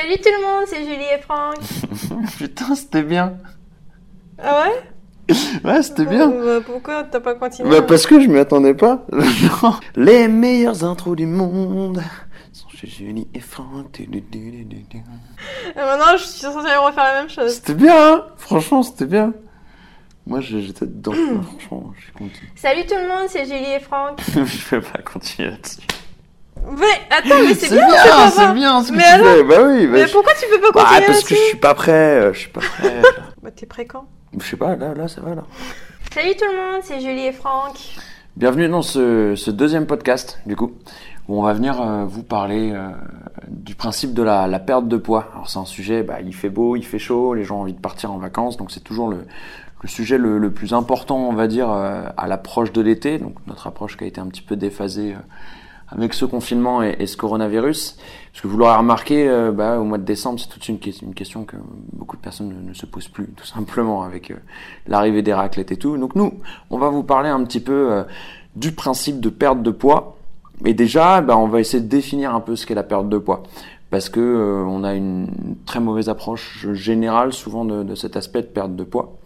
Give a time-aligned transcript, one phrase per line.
[0.00, 1.56] Salut tout le monde, c'est Julie et Franck.
[2.38, 3.36] Putain, c'était bien.
[4.40, 5.34] Ah ouais?
[5.64, 6.30] Ouais, c'était bien.
[6.30, 7.68] Euh, Pourquoi t'as pas continué?
[7.68, 9.04] Bah parce que je m'y attendais pas.
[9.96, 12.00] Les meilleures intros du monde
[12.52, 13.98] sont chez Julie et Franck.
[13.98, 14.06] Et
[15.74, 17.54] maintenant, je suis censée refaire la même chose.
[17.54, 19.32] C'était bien, hein Franchement, c'était bien.
[20.28, 21.12] Moi, j'étais dedans.
[21.58, 22.52] Franchement, j'ai continué.
[22.54, 24.20] Salut tout le monde, c'est Julie et Franck.
[24.32, 25.80] je vais pas continuer là-dessus.
[26.70, 29.42] Mais attends, mais c'est C'est bien, bien, c'est bien ce que Mais tu alors fais.
[29.44, 31.56] Bah oui, bah, Mais je- pourquoi tu peux pas Bah, continuer parce que je suis
[31.58, 31.92] pas prêt.
[31.92, 33.02] euh, Je suis pas prêt.
[33.42, 34.04] Bah t'es prêt quand?
[34.38, 35.44] Je sais pas, là, là, ça va, là.
[36.12, 37.76] Salut tout le monde, c'est Julie et Franck.
[38.36, 40.72] Bienvenue dans ce, ce deuxième podcast, du coup,
[41.28, 42.88] où on va venir euh, vous parler euh,
[43.48, 45.28] du principe de la, la perte de poids.
[45.34, 47.72] Alors c'est un sujet, bah, il fait beau, il fait chaud, les gens ont envie
[47.72, 49.24] de partir en vacances, donc c'est toujours le,
[49.82, 53.34] le sujet le, le plus important, on va dire, euh, à l'approche de l'été, donc
[53.46, 55.18] notre approche qui a été un petit peu déphasée euh,
[55.90, 57.96] avec ce confinement et, ce coronavirus.
[58.32, 61.14] Parce que vous l'aurez remarqué, euh, bah, au mois de décembre, c'est toute une, une
[61.14, 61.56] question que
[61.92, 64.36] beaucoup de personnes ne, se posent plus, tout simplement, avec euh,
[64.86, 65.96] l'arrivée des raclettes et tout.
[65.96, 66.34] Donc nous,
[66.70, 68.04] on va vous parler un petit peu euh,
[68.56, 70.16] du principe de perte de poids.
[70.64, 73.18] Et déjà, bah, on va essayer de définir un peu ce qu'est la perte de
[73.18, 73.42] poids.
[73.90, 75.28] Parce que on a une
[75.64, 79.16] très mauvaise approche générale souvent de cet aspect de perte de poids.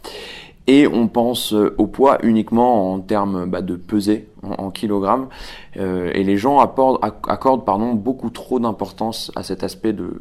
[0.68, 5.28] Et on pense euh, au poids uniquement en termes bah, de pesée, en, kilogrammes.
[5.76, 10.14] Euh, et les gens accordent, accordent pardon, beaucoup trop d'importance à cet aspect de,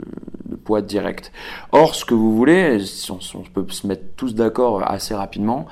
[0.45, 1.31] de poids direct.
[1.71, 5.13] Or, ce que vous voulez, si on, si on peut se mettre tous d'accord assez
[5.13, 5.67] rapidement,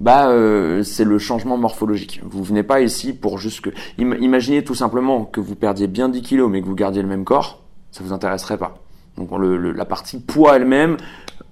[0.00, 2.20] bah, euh, c'est le changement morphologique.
[2.24, 3.70] Vous venez pas ici pour juste que...
[4.00, 7.08] im- Imaginez tout simplement que vous perdiez bien 10 kilos mais que vous gardiez le
[7.08, 7.60] même corps,
[7.92, 8.78] ça vous intéresserait pas.
[9.16, 10.96] Donc le- le- la partie poids elle-même,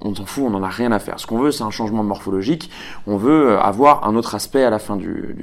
[0.01, 1.19] on s'en fout, on n'en a rien à faire.
[1.21, 2.71] Ce qu'on veut, c'est un changement morphologique.
[3.07, 5.37] On veut euh, avoir un autre aspect à la fin du,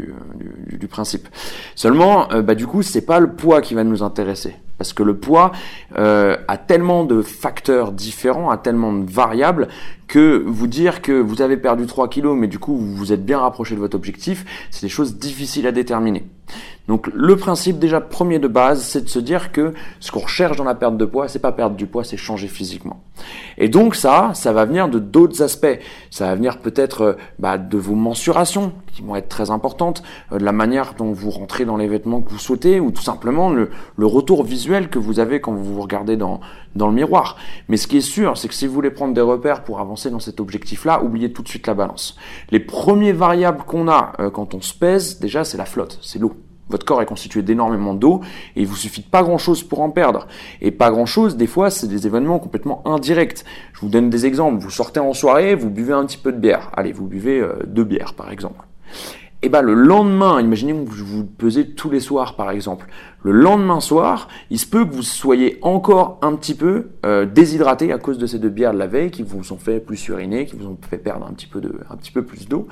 [0.67, 1.27] du, principe.
[1.75, 4.55] Seulement, euh, bah, du coup, c'est pas le poids qui va nous intéresser.
[4.77, 5.51] Parce que le poids
[5.97, 9.67] euh, a tellement de facteurs différents, a tellement de variables,
[10.09, 13.23] que vous dire que vous avez perdu 3 kilos, mais du coup vous vous êtes
[13.23, 16.25] bien rapproché de votre objectif, c'est des choses difficiles à déterminer.
[16.87, 20.57] Donc le principe déjà premier de base, c'est de se dire que ce qu'on recherche
[20.57, 23.03] dans la perte de poids, c'est pas perdre du poids, c'est changer physiquement.
[23.59, 25.79] Et donc ça, ça va venir de d'autres aspects.
[26.09, 30.01] Ça va venir peut-être euh, bah, de vos mensurations qui vont être très importantes,
[30.31, 33.03] euh, de la manière dont vous rentrez dans les vêtements que vous souhaitez, ou tout
[33.03, 36.39] simplement le, le retour visuel que vous avez quand vous vous regardez dans,
[36.75, 37.37] dans le miroir.
[37.67, 39.98] Mais ce qui est sûr, c'est que si vous voulez prendre des repères pour avancer
[40.07, 42.15] dans cet objectif-là, oubliez tout de suite la balance.
[42.51, 46.19] Les premiers variables qu'on a euh, quand on se pèse, déjà, c'est la flotte, c'est
[46.19, 46.33] l'eau.
[46.69, 48.21] Votre corps est constitué d'énormément d'eau
[48.55, 50.27] et il vous suffit de pas grand chose pour en perdre.
[50.61, 53.43] Et pas grand chose, des fois, c'est des événements complètement indirects.
[53.73, 54.61] Je vous donne des exemples.
[54.61, 56.69] Vous sortez en soirée, vous buvez un petit peu de bière.
[56.73, 58.59] Allez, vous buvez euh, deux bières, par exemple.
[59.41, 62.87] Et ben le lendemain, imaginez que vous vous pesez tous les soirs par exemple.
[63.23, 67.93] Le lendemain soir, il se peut que vous soyez encore un petit peu euh, déshydraté
[67.93, 70.45] à cause de ces deux bières de la veille qui vous ont fait plus uriner,
[70.45, 72.67] qui vous ont fait perdre un petit peu de, un petit peu plus d'eau.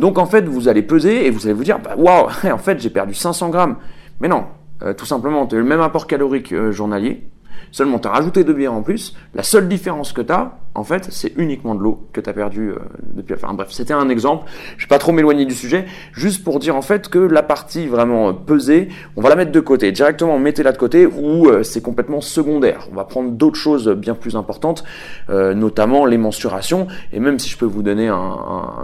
[0.00, 2.80] Donc en fait, vous allez peser et vous allez vous dire, bah, waouh, en fait
[2.80, 3.76] j'ai perdu 500 grammes.
[4.20, 4.46] Mais non,
[4.82, 7.22] euh, tout simplement, tu as le même apport calorique euh, journalier.
[7.70, 9.14] Seulement, tu as rajouté deux bières en plus.
[9.34, 12.32] La seule différence que tu as, en fait, c'est uniquement de l'eau que tu as
[12.32, 12.76] perdu euh,
[13.14, 13.34] depuis.
[13.34, 14.44] Enfin bref, c'était un exemple.
[14.76, 17.86] Je vais pas trop m'éloigner du sujet, juste pour dire en fait que la partie
[17.88, 19.90] vraiment euh, pesée, on va la mettre de côté.
[19.92, 22.86] Directement, mettez-la de côté ou euh, c'est complètement secondaire.
[22.92, 24.84] On va prendre d'autres choses bien plus importantes,
[25.30, 26.86] euh, notamment les mensurations.
[27.12, 28.14] Et même si je peux vous donner un-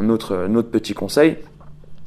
[0.01, 1.37] un autre, un autre petit conseil,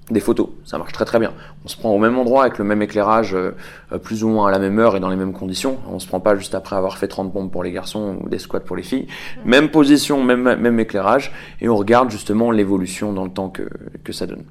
[0.09, 1.33] des photos, ça marche très très bien.
[1.65, 3.51] On se prend au même endroit avec le même éclairage, euh,
[3.91, 5.79] euh, plus ou moins à la même heure et dans les mêmes conditions.
[5.89, 8.39] On se prend pas juste après avoir fait 30 pompes pour les garçons ou des
[8.39, 9.07] squats pour les filles.
[9.43, 13.67] Même position, même, même éclairage, et on regarde justement l'évolution dans le temps que,
[14.05, 14.43] que ça donne.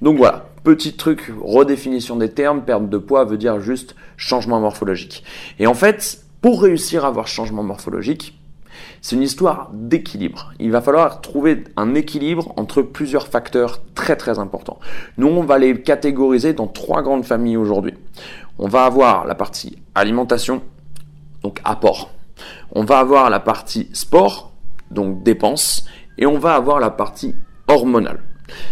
[0.00, 5.22] Donc voilà, petit truc, redéfinition des termes, perte de poids veut dire juste changement morphologique.
[5.58, 8.38] Et en fait, pour réussir à avoir changement morphologique,
[9.04, 10.54] c'est une histoire d'équilibre.
[10.58, 14.78] Il va falloir trouver un équilibre entre plusieurs facteurs très très importants.
[15.18, 17.92] Nous, on va les catégoriser dans trois grandes familles aujourd'hui.
[18.58, 20.62] On va avoir la partie alimentation,
[21.42, 22.12] donc apport.
[22.72, 24.52] On va avoir la partie sport,
[24.90, 25.84] donc dépenses.
[26.16, 27.34] Et on va avoir la partie
[27.68, 28.22] hormonale.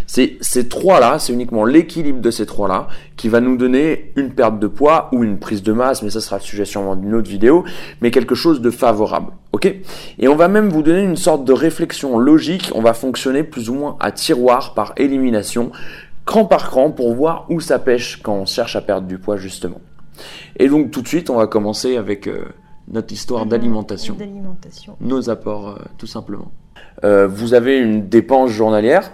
[0.06, 4.58] C'est ces trois-là, c'est uniquement l'équilibre de ces trois-là qui va nous donner une perte
[4.58, 7.29] de poids ou une prise de masse, mais ça sera le sujet sûrement d'une autre
[7.29, 7.64] vidéo,
[8.00, 9.32] mais quelque chose de favorable.
[9.52, 9.75] Ok?
[10.19, 12.70] Et on va même vous donner une sorte de réflexion logique.
[12.75, 15.70] On va fonctionner plus ou moins à tiroir par élimination,
[16.25, 19.37] cran par cran, pour voir où ça pêche quand on cherche à perdre du poids
[19.37, 19.81] justement.
[20.58, 22.44] Et donc tout de suite, on va commencer avec euh,
[22.88, 24.96] notre histoire d'alimentation, D'alimentation.
[25.00, 26.52] nos apports euh, tout simplement.
[27.05, 29.12] Euh, vous avez une dépense journalière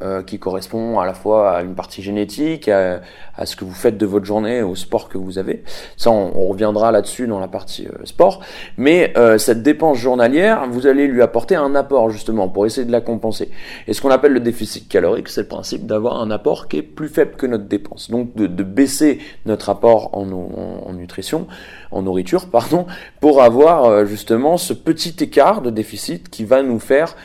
[0.00, 3.00] euh, qui correspond à la fois à une partie génétique, à,
[3.36, 5.64] à, ce que vous faites de votre journée, au sport que vous avez.
[5.96, 8.40] Ça, on, on reviendra là-dessus dans la partie euh, sport.
[8.76, 12.92] Mais euh, cette dépense journalière, vous allez lui apporter un apport justement pour essayer de
[12.92, 13.50] la compenser.
[13.88, 16.82] Et ce qu'on appelle le déficit calorique, c'est le principe d'avoir un apport qui est
[16.82, 18.08] plus faible que notre dépense.
[18.08, 21.48] Donc de, de baisser notre apport en, en, en, nutrition,
[21.90, 22.86] en nourriture, pardon,
[23.20, 27.16] pour avoir euh, justement ce petit écart de déficit qui va nous faire,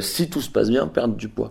[0.00, 1.50] si tout se passe bien, perdre du poids.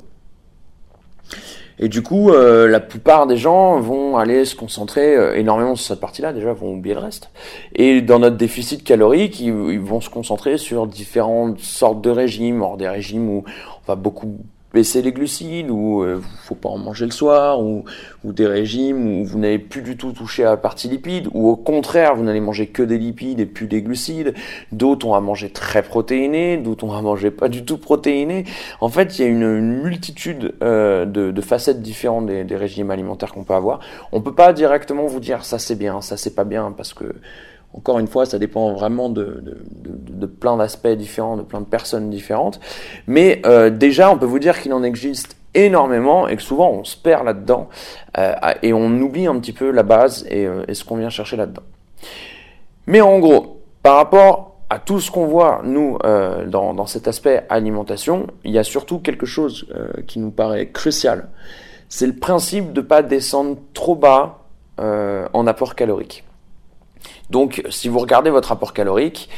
[1.80, 5.88] Et du coup, euh, la plupart des gens vont aller se concentrer euh, énormément sur
[5.88, 7.30] cette partie-là, déjà vont oublier le reste.
[7.74, 12.62] Et dans notre déficit calorique, ils, ils, vont se concentrer sur différentes sortes de régimes,
[12.62, 14.38] or des régimes où on va beaucoup
[14.74, 17.84] baisser les glucides ou euh, faut pas en manger le soir ou,
[18.24, 21.50] ou des régimes où vous n'avez plus du tout touché à la partie lipide ou
[21.50, 24.34] au contraire vous n'allez manger que des lipides et plus des glucides.
[24.72, 28.46] D'autres on va manger très protéiné d'autres on va manger pas du tout protéiné
[28.80, 32.92] en fait il y a une, multitude euh, de, de, facettes différentes des, des régimes
[32.92, 33.80] alimentaires qu'on peut avoir.
[34.12, 37.14] On peut pas directement vous dire ça c'est bien ça c'est pas bien parce que
[37.74, 42.10] encore une fois, ça dépend vraiment de, de, plein d'aspects différents, de plein de personnes
[42.10, 42.60] différentes.
[43.08, 46.84] Mais euh, déjà, on peut vous dire qu'il en existe énormément et que souvent on
[46.84, 47.70] se perd là-dedans
[48.18, 51.10] euh, et on oublie un petit peu la base et, euh, et ce qu'on vient
[51.10, 51.64] chercher là-dedans.
[52.88, 57.08] Mais en gros, par rapport à tout ce qu'on voit, nous, euh, dans, dans, cet
[57.08, 59.68] aspect alimentation, il y a surtout quelque chose
[60.08, 61.30] qui nous paraît crucial.
[61.90, 64.38] C'est le principe de ne pas descendre trop bas
[64.78, 66.24] en apport calorique.
[67.32, 69.30] Donc, si vous regardez votre rapport calorique,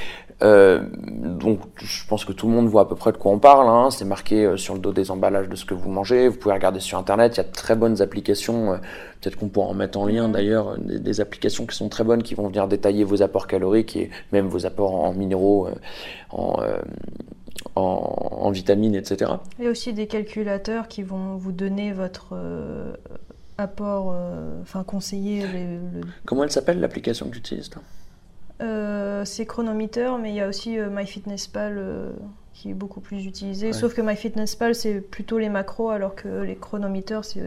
[0.42, 3.38] euh, donc je pense que tout le monde voit à peu près de quoi on
[3.38, 3.69] parle.
[3.69, 6.28] Hein, c'est marqué euh, sur le dos des emballages de ce que vous mangez.
[6.28, 7.36] Vous pouvez regarder sur internet.
[7.36, 8.74] Il y a de très bonnes applications.
[8.74, 8.78] Euh,
[9.22, 12.36] Peut-être qu'on pourra en mettre en lien d'ailleurs des, applications qui sont très bonnes, qui
[12.36, 15.69] vont venir détailler vos apports caloriques et même vos apports en minéraux,
[16.30, 16.62] en,
[17.78, 17.81] en,
[18.42, 19.31] en, vitamines, etc.
[19.60, 22.36] Il y a aussi des calculateurs qui vont vous donner votre
[23.57, 25.41] apport, euh, enfin conseiller.
[25.41, 26.07] Le, le...
[26.25, 27.69] Comment elle s'appelle l'application que tu utilises
[28.61, 32.13] euh, C'est Chronometer, mais il y a aussi euh, MyFitnessPal
[32.53, 33.67] qui est beaucoup plus utilisé.
[33.67, 33.73] Ouais.
[33.73, 37.44] Sauf que MyFitnessPal c'est plutôt les macros, alors que les chronometers c'est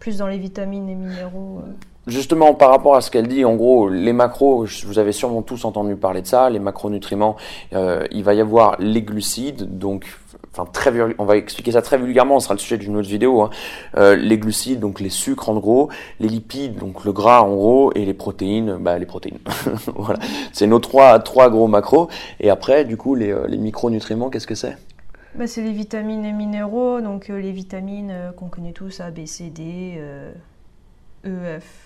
[0.00, 1.62] plus dans les vitamines et minéraux.
[2.06, 5.64] Justement, par rapport à ce qu'elle dit, en gros, les macros, vous avez sûrement tous
[5.64, 7.36] entendu parler de ça, les macronutriments,
[7.72, 10.04] euh, il va y avoir les glucides, donc,
[10.52, 13.40] enfin très, on va expliquer ça très vulgairement, ce sera le sujet d'une autre vidéo.
[13.40, 13.50] Hein.
[13.96, 15.88] Euh, les glucides, donc les sucres en gros,
[16.20, 19.38] les lipides, donc le gras en gros, et les protéines, bah les protéines.
[19.94, 20.18] voilà,
[20.52, 22.10] c'est nos trois trois gros macros.
[22.38, 24.76] Et après, du coup, les, euh, micronutriments, qu'est-ce que c'est?
[25.36, 29.48] Bah, c'est les vitamines et minéraux, donc les vitamines qu'on connaît tous, A, B, C,
[29.48, 29.98] D,
[31.24, 31.83] E, F.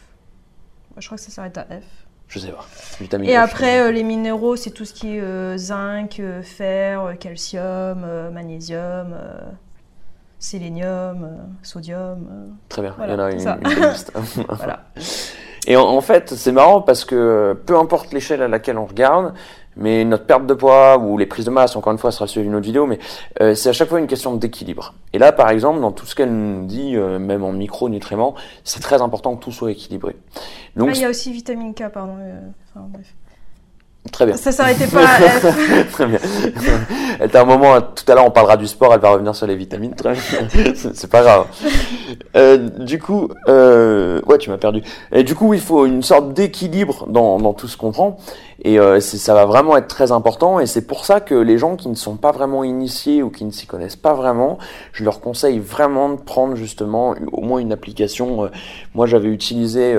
[0.99, 1.85] Je crois que ça s'arrête à F.
[2.29, 2.67] Je sais pas.
[3.01, 6.43] Vitamine et F, après, euh, les minéraux, c'est tout ce qui est euh, zinc, euh,
[6.43, 9.17] fer, calcium, magnésium,
[10.39, 12.57] sélénium, sodium.
[12.69, 14.13] Très bien, voilà, il y en a une, une, une liste.
[14.49, 14.85] voilà.
[15.67, 19.35] Et en, en fait, c'est marrant parce que peu importe l'échelle à laquelle on regarde,
[19.79, 22.43] mais notre perte de poids ou les prises de masse, encore une fois, sera sujet
[22.43, 22.99] d'une autre vidéo, mais
[23.41, 24.95] euh, c'est à chaque fois une question d'équilibre.
[25.13, 28.35] Et là, par exemple, dans tout ce qu'elle nous dit, euh, même en micronutriments,
[28.65, 30.17] c'est très important que tout soit équilibré.
[30.77, 32.17] Donc, ah, il y a aussi vitamine K, pardon.
[32.21, 32.41] Euh,
[32.75, 33.15] enfin, bref.
[34.11, 34.37] Très bien.
[34.37, 35.93] Ça s'arrêtait pas à F.
[35.93, 36.19] Très bien.
[37.21, 39.57] Elle un moment, tout à l'heure, on parlera du sport, elle va revenir sur les
[39.57, 39.95] vitamines.
[39.95, 40.73] Très bien.
[40.75, 41.47] C'est pas grave.
[42.37, 44.83] Euh, du coup, euh, ouais, tu m'as perdu.
[45.13, 48.19] Et du coup, il faut une sorte d'équilibre dans, dans tout ce qu'on prend.
[48.65, 50.59] Et euh, ça va vraiment être très important.
[50.59, 53.45] Et c'est pour ça que les gens qui ne sont pas vraiment initiés ou qui
[53.45, 54.59] ne s'y connaissent pas vraiment,
[54.93, 58.51] je leur conseille vraiment de prendre justement au moins une application.
[58.95, 59.97] Moi, j'avais utilisé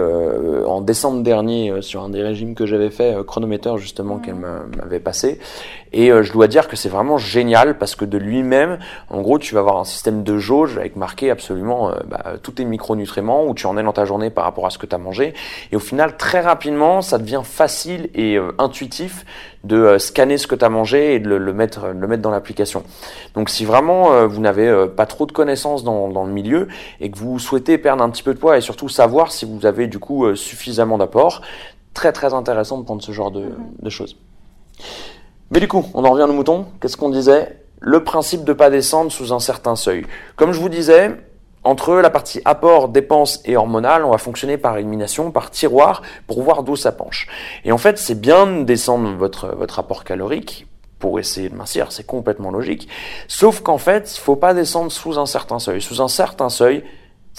[0.68, 4.22] en décembre dernier sur un des régimes que j'avais fait, chronomètre justement mmh.
[4.22, 5.40] qu'elle m'avait passé.
[5.92, 8.80] Et euh, je dois dire que c'est vraiment génial parce que de lui-même,
[9.10, 12.66] en gros, tu vas avoir un système de jauge avec marqué absolument bah, tous tes
[12.66, 15.00] micronutriments où tu en es dans ta journée par rapport à ce que tu as
[15.00, 15.34] mangé.
[15.72, 19.26] Et au final, très rapidement, ça devient facile et intuitif
[19.64, 22.22] de euh, scanner ce que tu as mangé et de le, le, mettre, le mettre
[22.22, 22.84] dans l'application.
[23.34, 26.68] Donc si vraiment euh, vous n'avez euh, pas trop de connaissances dans, dans, le milieu
[27.02, 29.66] et que vous souhaitez perdre un petit peu de poids et surtout savoir si vous
[29.66, 31.42] avez du coup suffisamment d'apport,
[32.00, 33.52] très très intéressant de prendre ce genre de,
[33.82, 34.16] de choses.
[35.52, 36.66] Mais du coup, on en revient aux moutons.
[36.80, 37.58] Qu'est-ce qu'on disait?
[37.82, 40.06] Le principe de pas descendre sous un certain seuil.
[40.38, 41.12] Comme je vous disais,
[41.66, 46.42] entre la partie apport, dépenses et hormonale, on va fonctionner par élimination, par tiroir, pour
[46.42, 47.28] voir d'où ça penche.
[47.66, 50.68] Et en fait, c'est bien de descendre votre, votre apport calorique
[51.00, 52.88] pour essayer de mincir, c'est complètement logique.
[53.28, 55.82] Sauf qu'en fait, il faut pas descendre sous un certain seuil.
[55.82, 56.86] Sous un certain seuil,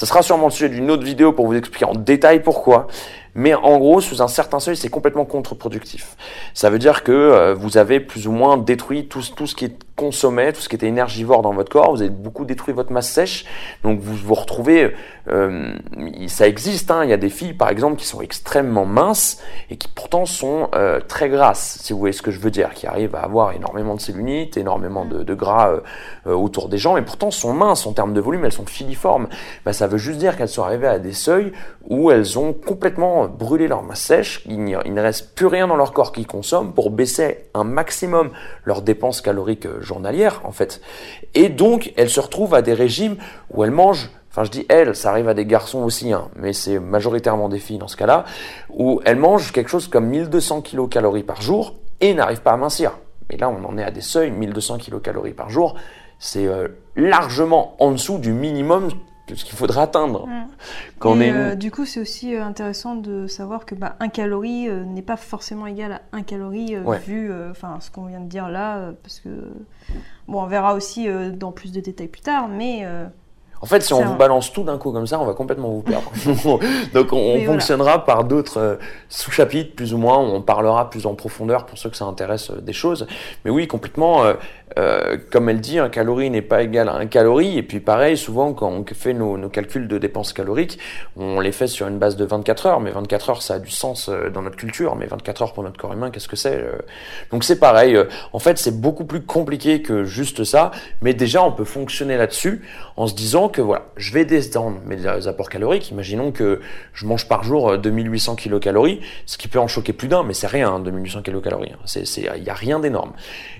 [0.00, 2.86] ça sera sûrement le sujet d'une autre vidéo pour vous expliquer en détail pourquoi.
[3.34, 6.16] Mais en gros, sous un certain seuil, c'est complètement contre-productif.
[6.54, 9.66] Ça veut dire que euh, vous avez plus ou moins détruit tout, tout ce qui
[9.66, 12.90] est consommait, tout ce qui était énergivore dans votre corps, vous avez beaucoup détruit votre
[12.90, 13.44] masse sèche,
[13.84, 14.94] donc vous vous retrouvez,
[15.28, 15.74] euh,
[16.26, 19.76] ça existe, hein, il y a des filles par exemple qui sont extrêmement minces et
[19.76, 22.86] qui pourtant sont euh, très grasses, si vous voyez ce que je veux dire, qui
[22.86, 25.70] arrivent à avoir énormément de cellulite, énormément de, gras
[26.26, 29.28] euh, autour des jambes, et pourtant sont minces en termes de volume, elles sont filiformes.
[29.66, 31.52] Ben, ça veut juste dire qu'elles sont arrivées à des seuils
[31.84, 34.54] où elles ont complètement brûlé leur masse sèche, il,
[34.86, 38.30] il ne reste plus rien dans leur corps qui consomme pour baisser un maximum
[38.64, 40.80] leurs dépenses caloriques en fait.
[41.34, 43.16] Et donc elles se retrouvent à des régimes
[43.50, 46.52] où elles mangent Enfin, je dis elles, ça arrive à des garçons aussi, hein, mais
[46.52, 48.24] c'est majoritairement des filles dans ce cas-là,
[48.68, 52.92] où elles mangent quelque chose comme 1200 kilocalories par jour et n'arrivent pas à mincir.
[53.28, 55.74] Mais là, on en est à des seuils, 1200 kilocalories par jour,
[56.20, 58.90] c'est euh, largement en dessous du minimum
[59.36, 60.26] ce qu'il faudrait atteindre.
[60.26, 60.46] Mm.
[60.98, 61.32] Quand on est...
[61.32, 65.02] Euh, du coup, c'est aussi euh, intéressant de savoir que bah, un calorie euh, n'est
[65.02, 69.20] pas forcément égal à un calorie vu enfin ce qu'on vient de dire là, parce
[69.20, 69.28] que
[70.28, 72.84] bon, on verra aussi dans plus de détails plus tard, mais
[73.62, 75.82] en fait, si on vous balance tout d'un coup comme ça, on va complètement vous
[75.82, 76.10] perdre.
[76.94, 78.78] Donc, on, fonctionnera par d'autres
[79.10, 80.16] sous-chapitres, plus ou moins.
[80.16, 83.06] On parlera plus en profondeur pour ceux que ça intéresse des choses.
[83.44, 84.24] Mais oui, complètement.
[84.24, 84.34] Euh,
[85.30, 87.58] comme elle dit, un calorie n'est pas égal à un calorie.
[87.58, 90.78] Et puis pareil, souvent quand on fait nos, nos, calculs de dépenses caloriques,
[91.16, 92.80] on les fait sur une base de 24 heures.
[92.80, 94.96] Mais 24 heures, ça a du sens euh, dans notre culture.
[94.96, 96.78] Mais 24 heures pour notre corps humain, qu'est-ce que c'est euh?
[97.30, 97.98] Donc c'est pareil.
[98.32, 100.70] En fait, c'est beaucoup plus compliqué que juste ça.
[101.02, 102.62] Mais déjà, on peut fonctionner là-dessus
[102.96, 105.90] en se disant que voilà, je vais descendre mes apports caloriques.
[105.90, 106.60] Imaginons que
[106.92, 110.46] je mange par jour 2800 kilocalories, ce qui peut en choquer plus d'un, mais c'est
[110.46, 111.72] rien, 2800 kilocalories.
[111.84, 113.12] C'est, il y a rien d'énorme.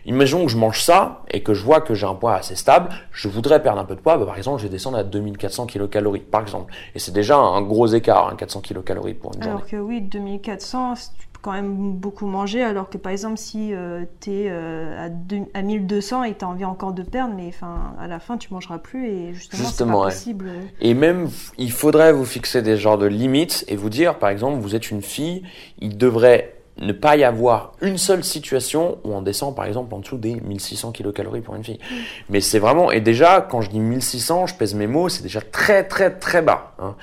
[0.07, 1.00] Imaginons que je mange ça
[1.31, 3.95] et que je vois que j'ai un poids assez stable, je voudrais perdre un peu
[3.95, 6.73] de poids, bah, par exemple, je vais descendre à 2400 kcal par exemple.
[6.95, 9.49] Et c'est déjà un gros écart, 400 kcal pour une journée.
[9.49, 13.73] Alors que oui, 2400, tu peux quand même beaucoup manger, alors que par exemple, si
[13.73, 17.51] euh, tu es euh, à, à, 1200 et tu as envie encore de perdre, mais
[18.01, 20.51] à la fin, tu mangeras plus et justement, c'est pas possible.
[20.81, 21.29] Et même,
[21.59, 24.91] il faudrait vous fixer des genres de limites et vous dire, par exemple, vous êtes
[24.91, 25.43] une fille,
[25.79, 29.99] il devrait ne pas y avoir une seule situation où on descend par exemple en
[29.99, 31.79] dessous des 1600 kilocalories pour une fille.
[31.79, 31.95] Mm.
[32.31, 35.41] Mais c'est vraiment, et déjà quand je dis 1600, je pèse mes mots, c'est déjà
[35.41, 36.75] très très très bas.
[36.79, 36.97] Hein.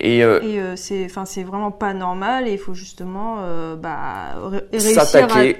[0.00, 4.34] Et, euh, euh, c'est, enfin c'est vraiment pas normal et il faut justement euh, bah,
[4.70, 5.04] réussir à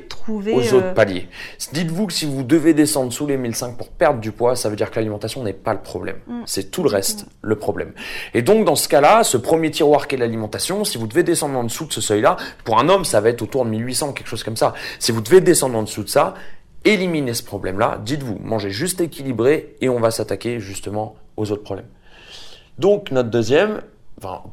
[0.09, 1.29] trouver aux autres paliers.
[1.73, 4.76] Dites-vous que si vous devez descendre sous les 1500 pour perdre du poids, ça veut
[4.76, 6.17] dire que l'alimentation n'est pas le problème.
[6.26, 6.43] Mm.
[6.47, 7.93] C'est tout le reste le problème.
[8.35, 11.64] Et donc dans ce cas-là, ce premier tiroir qu'est l'alimentation, si vous devez descendre en
[11.64, 14.57] dessous de ce seuil-là, pour un homme ça va être autour 1800, quelque chose comme
[14.57, 14.75] ça.
[14.99, 16.35] Si vous devez descendre en dessous de ça,
[16.85, 21.88] éliminez ce problème-là, dites-vous, mangez juste équilibré et on va s'attaquer justement aux autres problèmes.
[22.78, 23.83] Donc notre deuxième,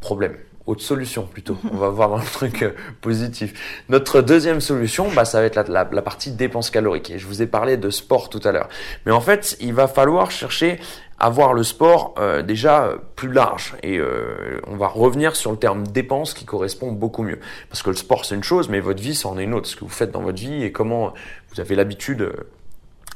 [0.02, 0.38] problème,
[0.70, 1.58] autre solution plutôt.
[1.72, 2.72] On va voir un truc euh,
[3.02, 3.84] positif.
[3.90, 7.12] Notre deuxième solution, bah, ça va être la, partie dépenses caloriques.
[7.12, 8.70] Et je vous ai parlé de sport tout à l'heure.
[9.06, 10.80] Mais en fait, il va falloir chercher
[11.20, 13.76] avoir le sport euh, déjà plus large.
[13.84, 17.40] Et euh, on va revenir sur le terme dépense qui correspond beaucoup mieux.
[17.70, 19.68] Parce que le sport c'est une chose, mais votre vie c'en est une autre.
[19.68, 21.14] Ce que vous faites dans votre vie et comment
[21.54, 22.34] vous avez l'habitude, euh,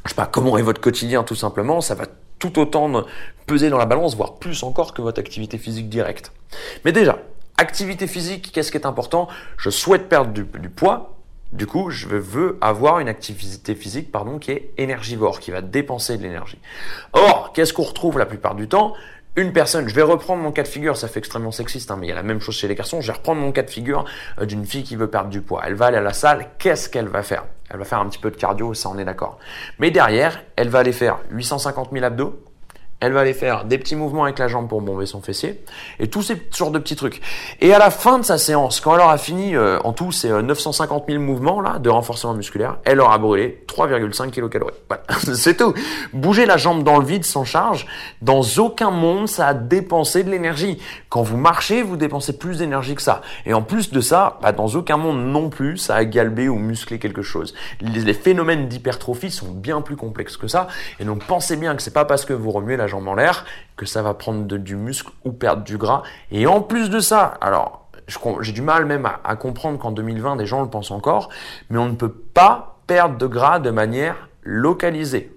[0.04, 2.06] je sais pas, comment est votre quotidien tout simplement, ça va
[2.40, 3.06] tout autant
[3.46, 6.34] peser dans la balance, voire plus encore que votre activité physique directe.
[6.84, 7.20] Mais déjà,
[7.58, 9.28] activité physique, qu'est-ce qui est important?
[9.58, 11.18] Je souhaite perdre du, poids,
[11.52, 16.18] du coup, je veux avoir une activité physique pardon, qui est énergivore, qui va dépenser
[16.18, 16.60] de l'énergie.
[17.14, 18.94] Or, qu'est-ce qu'on retrouve la plupart du temps?
[19.36, 22.06] Une personne, je vais reprendre mon cas de figure, ça fait extrêmement sexiste, hein, mais
[22.06, 23.70] il y a la même chose chez les garçons, je vais reprendre mon cas de
[23.70, 24.06] figure
[24.40, 25.64] euh, d'une fille qui veut perdre du poids.
[25.66, 27.46] Elle va aller à la salle, qu'est-ce qu'elle va faire?
[27.72, 29.40] Elle va faire un petit peu de cardio, ça on est d'accord.
[29.80, 32.44] Mais derrière, elle va aller faire 850 000 abdos,
[33.04, 35.62] elle va aller faire des petits mouvements avec la jambe pour bomber son fessier
[36.00, 37.22] et tous ces sortes de petits trucs.
[37.60, 40.30] Et à la fin de sa séance, quand elle aura fini euh, en tout c'est
[40.30, 44.64] 950 000 mouvements là de renforcement musculaire, elle aura brûlé 3,5 kcal.
[44.88, 45.04] Voilà,
[45.36, 45.74] c'est tout.
[46.14, 47.88] Bouger la jambe dans le vide sans charge,
[48.22, 50.80] dans aucun monde ça a dépensé de l'énergie.
[51.10, 53.22] Quand vous marchez, vous dépensez plus d'énergie que ça.
[53.46, 56.56] Et en plus de ça, bah, dans aucun monde non plus ça a galbé ou
[56.56, 57.54] musclé quelque chose.
[57.82, 60.68] Les, phénomènes d'hypertrophie sont bien plus complexes que ça.
[61.02, 63.46] Et donc pensez bien que c'est pas parce que vous remuez la en l'air,
[63.76, 66.04] que ça va prendre du muscle ou perdre du gras.
[66.32, 67.90] Et en plus de ça, alors
[68.42, 71.30] j'ai du mal même à comprendre qu'en 2020 des gens le pensent encore,
[71.70, 75.32] mais on ne peut pas perdre de gras de manière localisée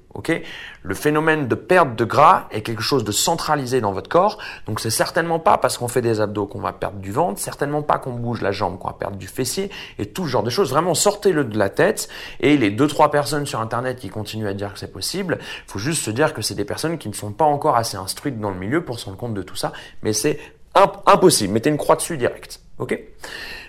[0.83, 4.39] le phénomène de perte de gras est quelque chose de centralisé dans votre corps.
[4.67, 7.83] Donc c'est certainement pas parce qu'on fait des abdos qu'on va perdre du ventre, certainement
[7.83, 10.51] pas qu'on bouge la jambe qu'on va perdre du fessier et tout ce genre de
[10.51, 10.71] choses.
[10.71, 12.09] Vraiment sortez-le de la tête
[12.41, 15.79] et les deux trois personnes sur internet qui continuent à dire que c'est possible, faut
[15.79, 18.51] juste se dire que c'est des personnes qui ne sont pas encore assez instruites dans
[18.51, 20.39] le milieu pour se rendre compte de tout ça, mais c'est
[21.07, 21.55] impossible.
[21.55, 22.61] Mettez une croix dessus direct.
[22.79, 23.01] Ok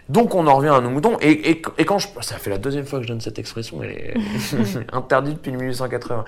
[0.10, 1.18] donc on en revient à nos moutons.
[1.20, 3.84] Et, et, et, quand je, ça fait la deuxième fois que je donne cette expression,
[3.84, 4.14] elle est
[4.94, 6.26] interdite depuis 1880.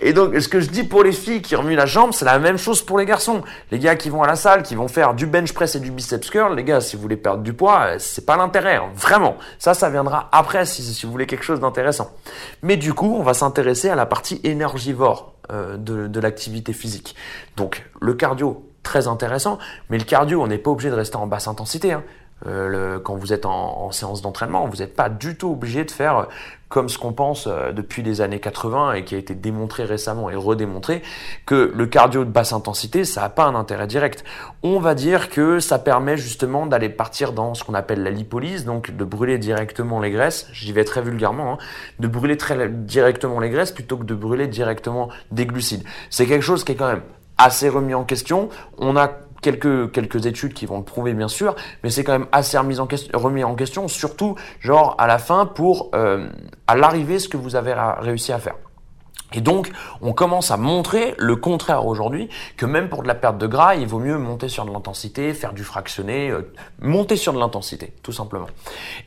[0.00, 2.38] Et donc ce que je dis pour les filles qui remuent la jambe, c'est la
[2.38, 3.42] même chose pour les garçons.
[3.70, 5.90] Les gars qui vont à la salle, qui vont faire du bench press et du
[5.90, 8.90] biceps curl, les gars, si vous voulez perdre du poids, c'est pas l'intérêt, hein.
[8.94, 9.36] vraiment.
[9.58, 12.10] Ça, ça viendra après si, si vous voulez quelque chose d'intéressant.
[12.62, 17.14] Mais du coup, on va s'intéresser à la partie énergivore euh, de, de l'activité physique.
[17.56, 19.58] Donc le cardio, très intéressant,
[19.90, 21.92] mais le cardio, on n'est pas obligé de rester en basse intensité.
[21.92, 22.02] Hein.
[22.46, 26.18] Euh, quand vous êtes en, séance d'entraînement, vous n'êtes pas du tout obligé de faire
[26.18, 26.24] euh,
[26.68, 30.28] comme ce qu'on pense euh, depuis les années 80 et qui a été démontré récemment
[30.30, 31.02] et redémontré,
[31.46, 34.24] que le cardio de basse intensité, ça n'a pas un intérêt direct.
[34.62, 38.64] On va dire que ça permet justement d'aller partir dans ce qu'on appelle la lipolyse,
[38.64, 41.58] donc de brûler directement les graisses, j'y vais très vulgairement, hein,
[42.00, 42.36] de brûler
[42.70, 45.84] directement les graisses plutôt que de brûler directement des glucides.
[46.10, 47.02] C'est quelque chose qui est quand même
[47.38, 48.48] assez remis en question.
[48.78, 49.10] On a
[49.42, 52.78] quelques, quelques études qui vont le prouver bien sûr, mais c'est quand même assez remis
[53.44, 56.28] en, question, surtout genre à la fin pour euh,
[56.66, 58.54] à l'arrivée ce que vous avez réussi à faire.
[59.34, 63.38] Et donc, on commence à montrer le contraire aujourd'hui, que même pour de la perte
[63.38, 67.32] de gras, il vaut mieux monter sur de l'intensité, faire du fractionné, euh, monter sur
[67.32, 68.48] de l'intensité, tout simplement.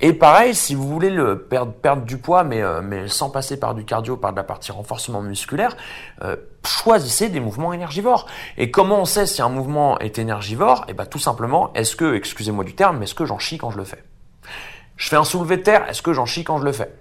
[0.01, 3.75] Et pareil, si vous voulez le perdre, du poids, mais, euh, mais sans passer par
[3.75, 5.77] du cardio, par de la partie renforcement musculaire,
[6.23, 6.35] euh,
[6.65, 8.25] choisissez des mouvements énergivores.
[8.57, 10.85] Et comment on sait si un mouvement est énergivore?
[10.87, 13.69] Eh ben, tout simplement, est-ce que, excusez-moi du terme, mais est-ce que j'en chie quand
[13.69, 14.03] je le fais?
[14.97, 16.91] Je fais un soulevé de terre, est-ce que j'en chie quand je le fais?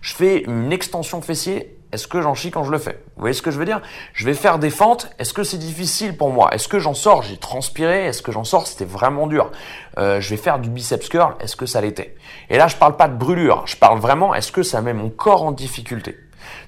[0.00, 3.02] Je fais une extension fessier, est-ce que j'en chie quand je le fais?
[3.16, 3.82] Vous voyez ce que je veux dire?
[4.14, 6.48] Je vais faire des fentes, est-ce que c'est difficile pour moi?
[6.54, 7.22] Est-ce que j'en sors?
[7.22, 8.66] J'ai transpiré, est-ce que j'en sors?
[8.66, 9.50] C'était vraiment dur.
[9.98, 12.16] Euh, je vais faire du biceps curl, est-ce que ça l'était?
[12.48, 15.10] Et là, je parle pas de brûlure, je parle vraiment, est-ce que ça met mon
[15.10, 16.16] corps en difficulté?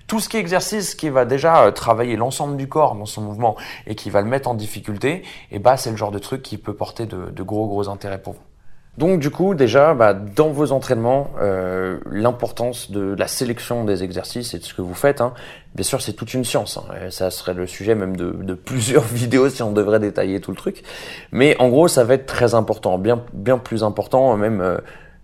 [0.07, 3.23] Tout ce qui est exercice qui va déjà euh, travailler l'ensemble du corps dans son
[3.23, 6.19] mouvement et qui va le mettre en difficulté, et eh bah c'est le genre de
[6.19, 8.54] truc qui peut porter de gros gros intérêts pour vous.
[8.97, 14.55] Donc du coup, déjà, bah, dans vos entraînements, euh, l'importance de la sélection des exercices
[14.55, 15.35] et de ce que vous faites, hein,
[15.75, 16.79] bien sûr, c'est toute une science.
[16.79, 20.57] Hein, ça serait le sujet même de, plusieurs vidéos si on devrait détailler tout le
[20.57, 20.85] truc.
[21.33, 24.79] Mais en gros, ça va être très important, bien, bien plus important, même, euh,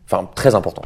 [0.07, 0.83] enfin très important.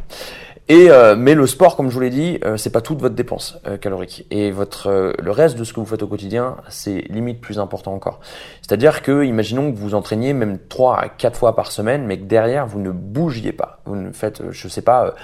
[0.69, 3.15] Et euh, mais le sport, comme je vous l'ai dit, euh, c'est pas toute votre
[3.15, 4.27] dépense euh, calorique.
[4.31, 7.93] Et votre le reste de ce que vous faites au quotidien, c'est limite plus important
[7.93, 8.21] encore.
[8.63, 12.25] C'est-à-dire que, imaginons que vous entraîniez même trois à quatre fois par semaine, mais que
[12.25, 13.81] derrière vous ne bougiez pas.
[13.85, 15.15] Vous ne faites, je sais pas,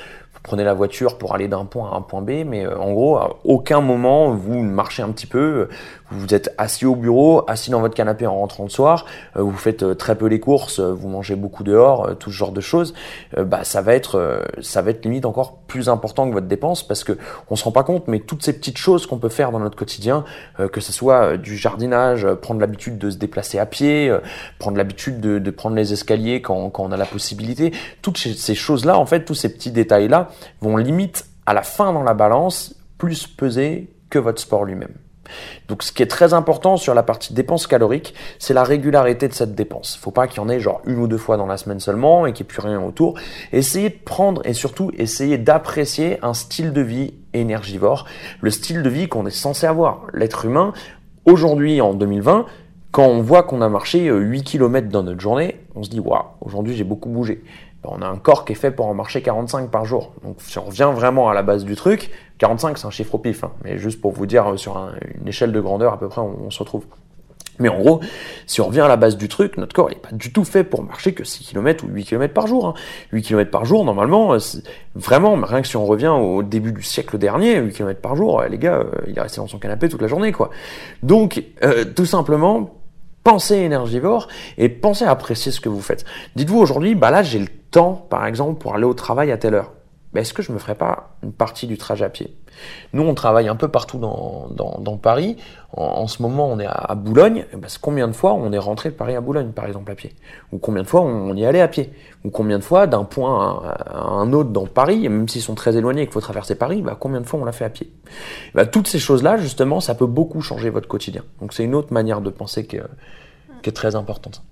[0.42, 3.16] prenez la voiture pour aller d'un point à un point B, mais euh, en gros,
[3.18, 5.68] à aucun moment vous marchez un petit peu,
[6.10, 9.04] vous êtes assis au bureau, assis dans votre canapé en rentrant le soir,
[9.36, 12.52] euh, vous faites euh, très peu les courses, vous mangez beaucoup dehors, tout ce genre
[12.52, 12.94] de choses,
[13.36, 17.04] bah ça va être ça va être limite encore plus important que votre dépense parce
[17.04, 17.18] que
[17.50, 19.76] on se rend pas compte, mais toutes ces petites choses qu'on peut faire dans notre
[19.76, 20.24] quotidien,
[20.72, 24.14] que ce soit du jardinage, prendre l'habitude de se déplacer à pied,
[24.58, 27.72] prendre l'habitude de, de, prendre les escaliers quand, quand on a la possibilité,
[28.02, 30.29] toutes ces choses là, en fait, tous ces petits détails là
[30.60, 34.94] vont limite à la fin dans la balance plus peser que votre sport lui-même.
[35.68, 39.34] Donc ce qui est très important sur la partie dépense calorique, c'est la régularité de
[39.34, 39.96] cette dépense.
[39.96, 42.26] Faut pas qu'il y en ait genre une ou deux fois dans la semaine seulement
[42.26, 43.18] et qu'il n'y ait plus rien autour.
[43.52, 48.06] Essayez de prendre et surtout essayez d'apprécier un style de vie énergivore,
[48.40, 50.06] le style de vie qu'on est censé avoir.
[50.12, 50.72] L'être humain,
[51.24, 52.46] aujourd'hui en 2020,
[52.90, 56.24] quand on voit qu'on a marché 8 km dans notre journée, on se dit waouh,
[56.40, 57.44] aujourd'hui j'ai beaucoup bougé
[57.84, 60.12] on a un corps qui est fait pour en marcher 45 par jour.
[60.22, 63.18] Donc si on revient vraiment à la base du truc, 45 c'est un chiffre au
[63.18, 63.52] pif, hein.
[63.64, 64.76] mais juste pour vous dire euh, sur
[65.20, 66.84] une échelle de grandeur à peu près on, se retrouve.
[67.58, 68.00] Mais en gros,
[68.46, 70.64] si on revient à la base du truc, notre corps n'est pas du tout fait
[70.64, 72.74] pour marcher que 6 km ou 8 km par jour.
[73.12, 73.22] 8 hein.
[73.22, 74.38] km par jour, normalement, euh,
[74.94, 78.40] vraiment, rien que si on revient au début du siècle dernier, 8 km par jour,
[78.40, 80.48] euh, les gars, il est resté dans son canapé toute la journée, quoi.
[81.02, 81.44] Donc,
[81.94, 82.80] tout simplement,
[83.24, 86.06] pensez énergivore et pensez à apprécier ce que vous faites.
[86.36, 89.54] Dites-vous aujourd'hui, bah là, j'ai le temps, par exemple, pour aller au travail à telle
[89.54, 89.72] heure.
[90.12, 92.36] Mais est-ce que je me ferais pas une partie du trajet à pied?
[92.92, 95.36] Nous, on travaille un peu partout dans, dans, Paris.
[95.72, 97.46] En, ce moment, on est à, Boulogne.
[97.56, 100.12] Bah, combien de fois on est rentré de Paris à Boulogne, par exemple, à pied?
[100.52, 101.92] Ou combien de fois on, y allait à pied?
[102.24, 105.76] Ou combien de fois, d'un point à, un autre dans Paris, même s'ils sont très
[105.76, 107.92] éloignés et qu'il faut traverser Paris, bah, combien de fois on l'a fait à pied?
[108.54, 111.22] Bah, Toutes ces choses-là, justement, ça peut beaucoup changer votre quotidien.
[111.40, 114.42] Donc c'est une autre manière de penser qui est très importante.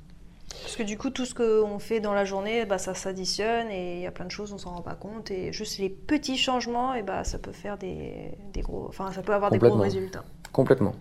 [0.69, 3.95] Parce que du coup, tout ce qu'on fait dans la journée, bah, ça s'additionne et
[3.97, 5.31] il y a plein de choses, on s'en rend pas compte.
[5.31, 9.33] Et juste les petits changements, et bah, ça peut faire des, gros, enfin, ça peut
[9.33, 10.25] avoir des gros résultats.
[10.53, 10.93] Complètement.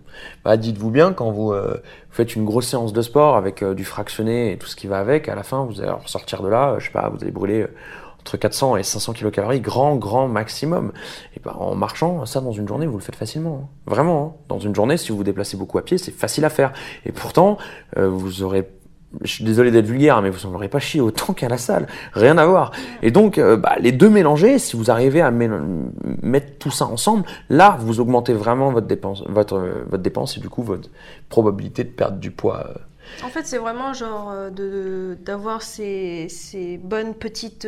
[0.42, 3.84] Bah, dites-vous bien, quand vous, euh, faites une grosse séance de sport avec euh, du
[3.84, 6.76] fractionné et tout ce qui va avec, à la fin, vous allez ressortir de là,
[6.78, 7.74] je sais pas, vous allez brûler euh,
[8.20, 10.92] entre 400 et 500 kilocalories, grand, grand maximum.
[11.36, 13.64] Et bah, en marchant, ça dans une journée, vous le faites facilement.
[13.64, 13.68] Hein.
[13.84, 14.38] Vraiment.
[14.38, 14.44] Hein.
[14.48, 16.72] Dans une journée, si vous vous déplacez beaucoup à pied, c'est facile à faire.
[17.04, 17.58] Et pourtant,
[17.96, 18.66] vous aurez
[19.22, 21.86] je suis désolé d'être vulgaire, mais vous ne pas chier autant qu'à la salle.
[22.12, 22.72] Rien à voir.
[23.02, 27.24] Et donc, euh, bah, les deux mélangés, si vous arrivez à mettre tout ça ensemble,
[27.48, 30.90] là, vous augmentez vraiment votre dépense, votre, euh, dépense et du coup, votre
[31.28, 32.66] probabilité de perdre du poids.
[32.68, 32.74] Euh.
[33.24, 37.66] En fait, c'est vraiment genre d'avoir ces, ces, bonnes petites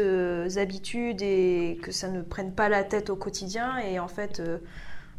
[0.56, 3.78] habitudes et que ça ne prenne pas la tête au quotidien.
[3.78, 4.42] Et en fait,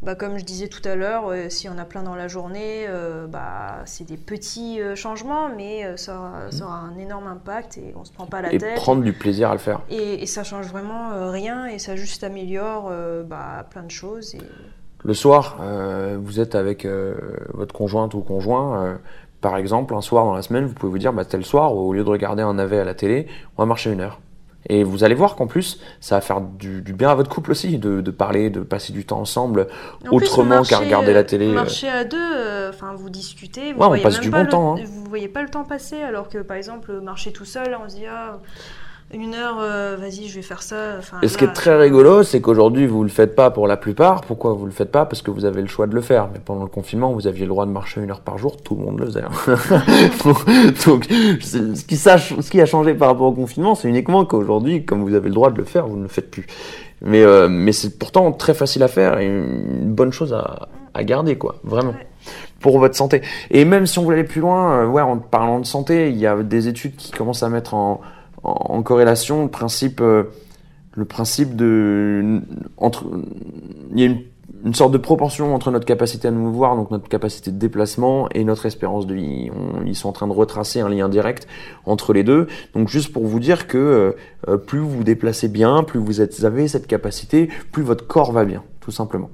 [0.02, 2.86] bah, comme je disais tout à l'heure, euh, si on a plein dans la journée,
[2.88, 7.94] euh, bah, c'est des petits euh, changements, mais ça, ça, aura un énorme impact et
[7.96, 8.64] on se prend pas la tête.
[8.64, 9.82] Et prendre du plaisir à le faire.
[9.92, 12.92] Et, et ça change vraiment rien et ça juste améliore
[13.26, 14.34] bah, plein de choses.
[14.34, 14.42] Et...
[15.04, 15.58] Le soir,
[16.20, 16.88] vous êtes avec
[17.54, 19.00] votre conjointe ou conjoint.
[19.40, 21.94] par exemple, un soir dans la semaine, vous pouvez vous dire, bah, tel soir, au
[21.94, 24.20] lieu de regarder un navet à la télé, on va marcher une heure.
[24.70, 27.78] Et vous allez voir qu'en plus, ça va faire du, bien à votre couple aussi,
[27.78, 29.68] de, de, parler, de passer du temps ensemble,
[30.10, 31.48] autrement qu'à regarder la télé.
[31.48, 34.76] Marcher à deux, euh, enfin vous discutez, vous ouais, voyez on passe du bon temps.
[34.76, 34.84] Hein.
[34.86, 37.96] Vous voyez pas le temps passer, alors que par exemple, marcher tout seul, on se
[37.96, 38.40] dit ah,
[39.14, 41.00] une heure, euh, vas-y, je vais faire ça.
[41.22, 44.22] et ce qui est très rigolo, c'est qu'aujourd'hui, vous le faites pas pour la plupart.
[44.22, 45.06] Pourquoi vous le faites pas?
[45.06, 46.30] Parce que vous avez le choix de le faire.
[46.34, 48.76] Mais pendant le confinement, vous aviez le droit de marcher une heure par jour, tout
[48.76, 49.24] le monde le faisait.
[49.24, 49.54] Hein.
[50.86, 51.06] Donc,
[51.42, 55.14] ce qui, ce qui a changé par rapport au confinement, c'est uniquement qu'aujourd'hui, comme vous
[55.14, 56.48] avez le droit de le faire, vous ne le faites plus.
[57.02, 61.04] Mais, euh, mais c'est pourtant très facile à faire et une bonne chose à, à
[61.04, 61.96] garder, quoi, vraiment.
[62.60, 63.22] Pour votre santé.
[63.50, 66.18] Et même si on voulait aller plus loin, euh, ouais, en parlant de santé, il
[66.18, 68.02] y a des études qui commencent à mettre en,
[68.44, 70.24] en, corrélation le principe, euh,
[70.94, 72.42] le principe de
[72.78, 73.06] entre,
[73.94, 74.16] il y a
[74.66, 78.30] une, sorte de proportion entre notre capacité à nous mouvoir, donc notre capacité de déplacement
[78.30, 79.50] et notre espérance de vie.
[79.86, 81.48] ils sont en train de retracer un lien direct
[81.86, 82.48] entre les deux.
[82.76, 84.16] Donc juste pour vous dire que
[84.48, 88.46] euh, plus vous vous déplacez bien, plus vous avez cette capacité, plus votre corps va
[88.46, 89.30] bien, tout simplement.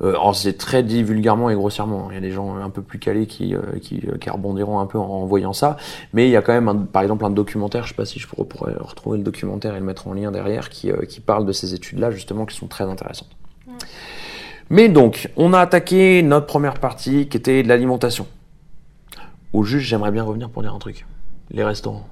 [0.00, 2.08] Euh, c'est très dit vulgairement et grossièrement.
[2.10, 4.80] Il y a des gens un peu plus calés qui, euh, qui, euh, qui, rebondiront
[4.80, 5.76] un peu en, voyant ça.
[6.12, 8.26] Mais il y a quand même, par exemple, un documentaire, je sais pas si je
[8.26, 11.52] pourrais, retrouver le documentaire et le mettre en lien derrière, qui, euh, qui parle de
[11.52, 13.30] ces études-là, justement, qui sont très intéressantes.
[14.70, 18.26] Mais donc, on a attaqué notre première partie, qui était de l'alimentation.
[19.52, 21.06] Au juge, j'aimerais bien revenir pour dire un truc.
[21.50, 22.06] Les restaurants.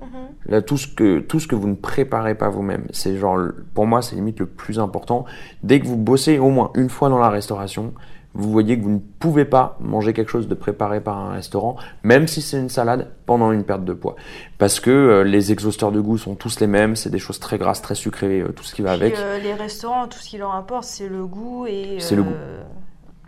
[0.00, 0.06] Mhm.
[0.46, 3.38] Là, tout ce que tout ce que vous ne préparez pas vous-même, c'est genre
[3.74, 5.24] pour moi c'est limite le plus important.
[5.62, 7.92] Dès que vous bossez au moins une fois dans la restauration,
[8.36, 11.76] vous voyez que vous ne pouvez pas manger quelque chose de préparé par un restaurant,
[12.02, 14.14] même si c'est une salade, pendant une perte de poids.
[14.58, 17.56] Parce que euh, les exhausteurs de goût sont tous les mêmes, c'est des choses très
[17.56, 19.16] grasses, très sucrées, euh, tout ce qui va avec.
[19.16, 22.32] Euh, les restaurants, tout ce qui leur importe, c'est le goût et, le goût.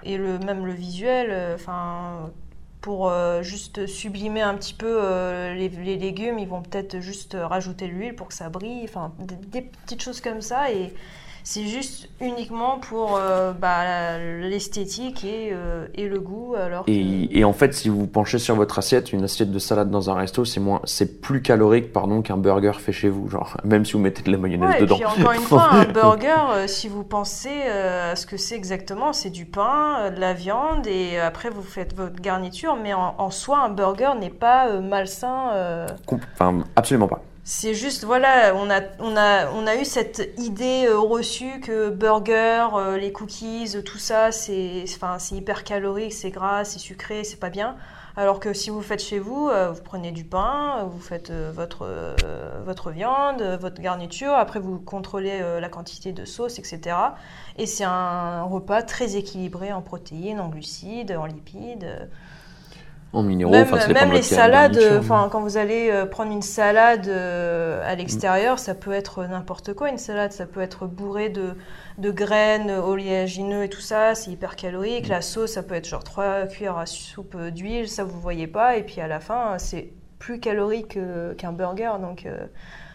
[0.04, 1.54] et le, même le visuel.
[1.54, 2.30] Enfin
[2.80, 7.86] pour euh, juste sublimer un petit peu euh, les, légumes, ils vont peut-être juste rajouter
[7.86, 10.94] l'huile pour que ça brille, enfin des, petites choses comme ça et
[11.50, 16.54] c'est juste uniquement pour euh, bah, l'esthétique et, euh, et, le goût.
[16.54, 19.90] Alors et, et, en fait, si vous penchez sur votre assiette, une assiette de salade
[19.90, 23.56] dans un resto, c'est moins, c'est plus calorique, pardon, qu'un burger fait chez vous, genre
[23.64, 24.96] même si vous mettez de la mayonnaise dedans.
[24.96, 28.54] Et puis encore une fois, un burger, euh, si vous pensez à ce que c'est
[28.54, 33.14] exactement, c'est du pain, de la viande, et après vous faites votre garniture, mais en,
[33.16, 35.86] en soi, un burger n'est pas malsain.
[36.34, 37.22] Enfin, absolument pas.
[37.50, 42.98] C'est juste, voilà, on a, on, a, eu cette idée euh, reçue que burger, euh,
[42.98, 44.84] les cookies, tout ça, c'est
[45.32, 47.76] hyper calorique, c'est gras, c'est sucré, c'est pas bien.
[48.18, 51.88] Alors que si vous faites chez vous, euh, vous prenez du pain, vous faites votre,
[52.66, 56.96] votre viande, votre garniture, après vous contrôlez la quantité de sauce, etc.
[57.56, 62.10] Et c'est un repas très équilibré en protéines, en glucides, en lipides
[63.12, 63.52] en minéraux.
[63.52, 68.58] Même, même les salades, enfin quand vous allez euh, prendre une salade euh, à l'extérieur,
[68.58, 69.88] ça peut être n'importe quoi.
[69.88, 71.54] Une salade, ça peut être bourré de,
[71.98, 75.06] de graines, oléagineux et tout ça, c'est hyper calorique.
[75.06, 75.12] Mm.
[75.12, 78.76] La sauce, ça peut être genre 3 cuillères à soupe d'huile, ça vous voyez pas.
[78.76, 80.98] Et puis à la fin, c'est plus calorique
[81.38, 82.36] qu'un burger, donc euh,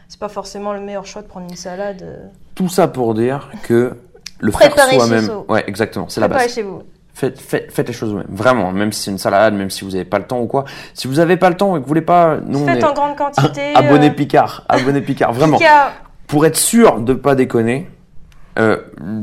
[0.09, 2.31] c'est pas forcément le meilleur choix de prendre une salade.
[2.53, 3.95] Tout ça pour dire que
[4.39, 6.53] le faire soi-même, ouais, exactement, c'est la base.
[6.53, 6.83] chez vous.
[7.15, 8.27] Faites, faites, faites, les choses vous-même.
[8.29, 10.65] Vraiment, même si c'est une salade, même si vous n'avez pas le temps ou quoi.
[10.95, 13.15] Si vous n'avez pas le temps et que vous voulez pas, nous faites en grande
[13.15, 13.73] quantité.
[13.75, 14.13] abonnez euh...
[14.13, 15.59] Picard, abonnez Picard, vraiment.
[16.25, 17.87] Pour être sûr de pas déconner,
[18.57, 18.77] euh,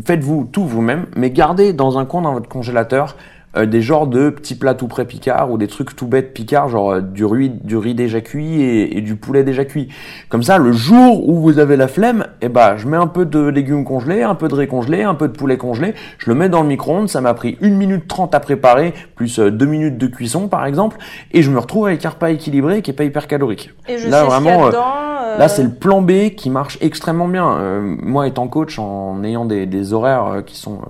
[0.05, 3.17] faites-vous tout vous-même, mais gardez dans un coin dans votre congélateur
[3.57, 6.69] euh, des genres de petits plats tout prêts Picard ou des trucs tout bêtes Picard,
[6.69, 9.89] genre euh, du riz, du riz déjà cuit et, du poulet déjà cuit.
[10.29, 13.27] Comme ça, le jour où vous avez la flemme, eh ben, je mets un peu
[13.27, 16.37] de légumes congelés, un peu de riz congelé, un peu de poulet congelé, je le
[16.37, 19.69] mets dans le micro-ondes, ça m'a pris 1 minute 30 à préparer, plus 2 euh,
[19.69, 20.99] minutes de cuisson par exemple,
[21.33, 23.71] et je me retrouve avec un repas équilibré qui est pas hyper calorique.
[23.89, 24.85] Et je là, sais vraiment, dedans,
[25.39, 27.59] là c'est le plan B qui marche extrêmement bien.
[28.01, 30.83] moi étant coach, en ayant des, des horaires qui sont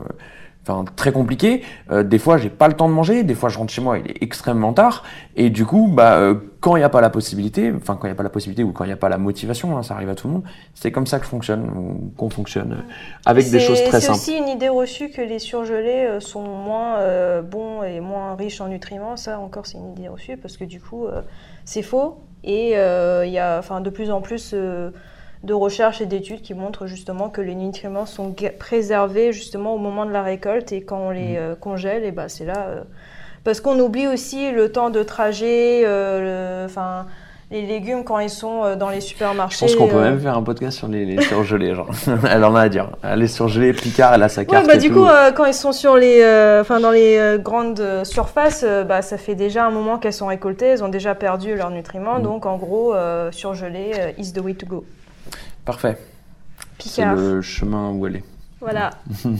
[0.62, 1.62] enfin très compliqué.
[1.90, 3.22] Euh, des fois, j'ai pas le temps de manger.
[3.22, 5.04] Des fois, je rentre chez moi, il est extrêmement tard.
[5.36, 8.10] Et du coup, bah, euh, quand il n'y a pas la possibilité, enfin quand il
[8.10, 9.94] n'y a pas la possibilité ou quand il n'y a pas la motivation, hein, ça
[9.94, 10.42] arrive à tout le monde.
[10.74, 12.92] C'est comme ça que fonctionne, ou qu'on fonctionne euh,
[13.24, 14.18] avec des choses très simples.
[14.18, 16.98] C'est aussi une idée reçue que les surgelés sont moins
[17.42, 19.16] bons et moins riches en nutriments.
[19.16, 21.06] Ça, encore, c'est une idée reçue parce que du coup,
[21.64, 22.18] c'est faux.
[22.44, 24.54] Et il y a, enfin, de plus en plus
[25.42, 30.04] de recherches et d'études qui montrent justement que les nutriments sont préservés justement au moment
[30.04, 31.38] de la récolte et quand on les mm.
[31.38, 32.66] euh, congèle, et bah c'est là.
[32.68, 32.82] Euh,
[33.42, 37.06] parce qu'on oublie aussi le temps de trajet, euh, enfin
[37.50, 39.66] les légumes quand ils sont dans les supermarchés.
[39.66, 41.90] Je pense qu'on peut même faire un podcast sur les, surgelés, genre.
[42.30, 42.90] elle en a à dire.
[43.16, 44.66] Les surgelés, Picard, elle a sa carte.
[44.66, 46.20] Ouais, bah, du coup, quand ils sont sur les,
[46.60, 50.84] enfin dans les grandes surfaces, bah, ça fait déjà un moment qu'elles sont récoltées, elles
[50.84, 52.20] ont déjà perdu leurs nutriments.
[52.20, 52.22] Mm.
[52.22, 52.94] Donc, en gros,
[53.32, 54.84] surgelé is the way to go.
[55.64, 55.98] Parfait.
[56.78, 58.24] C'est le chemin où aller.
[58.60, 58.90] Voilà.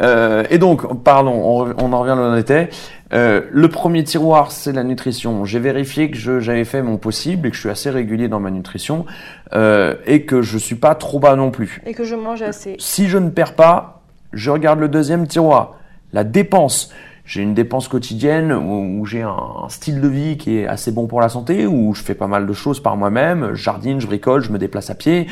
[0.00, 2.68] Euh, et donc, pardon, on, en revient là où on était.
[3.12, 5.44] Euh, le premier tiroir, c'est la nutrition.
[5.44, 8.50] J'ai vérifié que j'avais fait mon possible et que je suis assez régulier dans ma
[8.50, 9.06] nutrition
[9.54, 11.82] euh, et que je suis pas trop bas non plus.
[11.84, 12.76] Et que je mange assez.
[12.78, 15.76] Si je ne perds pas, je regarde le deuxième tiroir.
[16.12, 16.92] La dépense
[17.28, 21.20] j'ai une dépense quotidienne où, j'ai un, style de vie qui est assez bon pour
[21.20, 24.50] la santé, où je fais pas mal de choses par moi-même, jardine, je bricole, je
[24.50, 25.26] me déplace à pied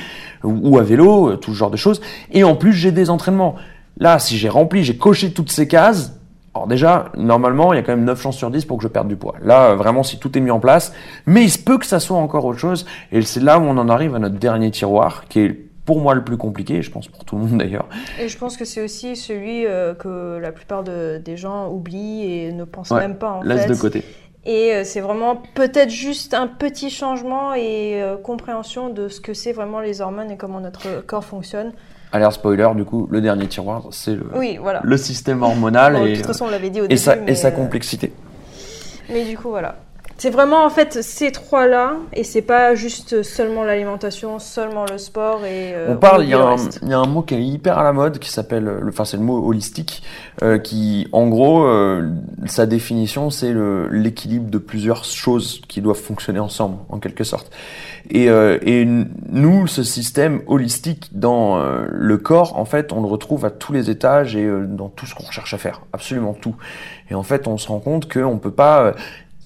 [0.44, 2.02] ou, à vélo, tout ce genre de choses.
[2.30, 3.54] Et en plus, j'ai des entraînements.
[3.96, 6.12] Là, si j'ai rempli, j'ai coché toutes ces cases,
[6.54, 8.88] alors déjà, normalement, il y a quand même 9 chances sur 10 pour que je
[8.88, 9.37] perde du poids.
[9.42, 10.92] Là, vraiment, si tout est mis en place,
[11.24, 12.85] mais il se peut que ça soit encore autre chose.
[13.11, 16.14] Et c'est là où on en arrive à notre dernier tiroir, qui est pour moi
[16.14, 17.88] le plus compliqué, je pense pour tout le monde d'ailleurs.
[18.20, 22.53] Et je pense que c'est aussi celui euh, que la plupart des gens oublient et
[22.53, 24.05] ne pensent même pas en laisse de côté.
[24.44, 29.35] Et euh, c'est vraiment peut-être juste un petit changement et euh, compréhension de ce que
[29.35, 31.72] c'est vraiment les hormones et comment notre corps fonctionne.
[32.12, 34.27] Alors spoiler, du coup, le dernier tiroir, c'est le,
[34.83, 37.51] le système hormonal et, de toute façon, on l'avait dit au et, sa, et sa
[37.51, 38.12] complexité.
[39.11, 39.75] Mais du coup, voilà.
[40.18, 45.44] C'est vraiment en fait ces trois-là, et c'est pas juste seulement l'alimentation, seulement le sport
[45.44, 45.74] et.
[45.74, 48.31] Euh, on parle, il y, a un mot qui est hyper à la mode qui
[48.31, 50.02] s'appelle, enfin c'est le mot holistique,
[50.42, 52.09] euh, qui en gros, euh,
[52.46, 53.55] sa définition c'est
[53.90, 57.50] l'équilibre de plusieurs choses qui doivent fonctionner ensemble en quelque sorte.
[58.09, 63.50] Et, et nous, ce système holistique dans le corps, en fait, on le retrouve à
[63.50, 66.55] tous les étages et dans tout ce qu'on cherche à faire, absolument tout.
[67.11, 68.94] Et en fait, on se rend compte qu'on peut pas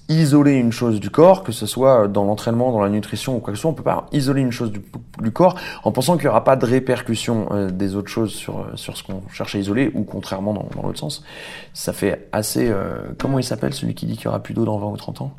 [0.09, 3.53] isoler une chose du corps, que ce soit dans l'entraînement, dans la nutrition ou quoi
[3.53, 6.29] que ce soit, on peut pas isoler une chose du, corps en pensant qu'il n'y
[6.29, 9.59] aura pas de répercussion euh, des autres choses sur, euh, sur ce qu'on cherche à
[9.59, 11.23] isoler ou contrairement dans, l'autre sens.
[11.73, 12.67] Ça fait assez...
[12.69, 14.97] Euh, comment il s'appelle celui qui dit qu'il y aura plus d'eau dans 20 ou
[14.97, 15.33] 30 ans?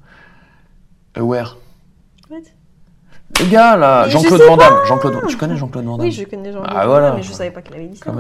[1.15, 1.59] Aware.
[2.31, 2.39] What?
[3.41, 4.79] Le gars là, Jean-Claude Van Damme.
[4.87, 6.07] Jean-Claude, tu connais Jean-Claude Van Damme?
[6.07, 7.13] Oui, je connais Jean-Claude ah, voilà.
[7.15, 8.07] mais je savais pas qu'il avait dit ça.
[8.07, 8.15] Quand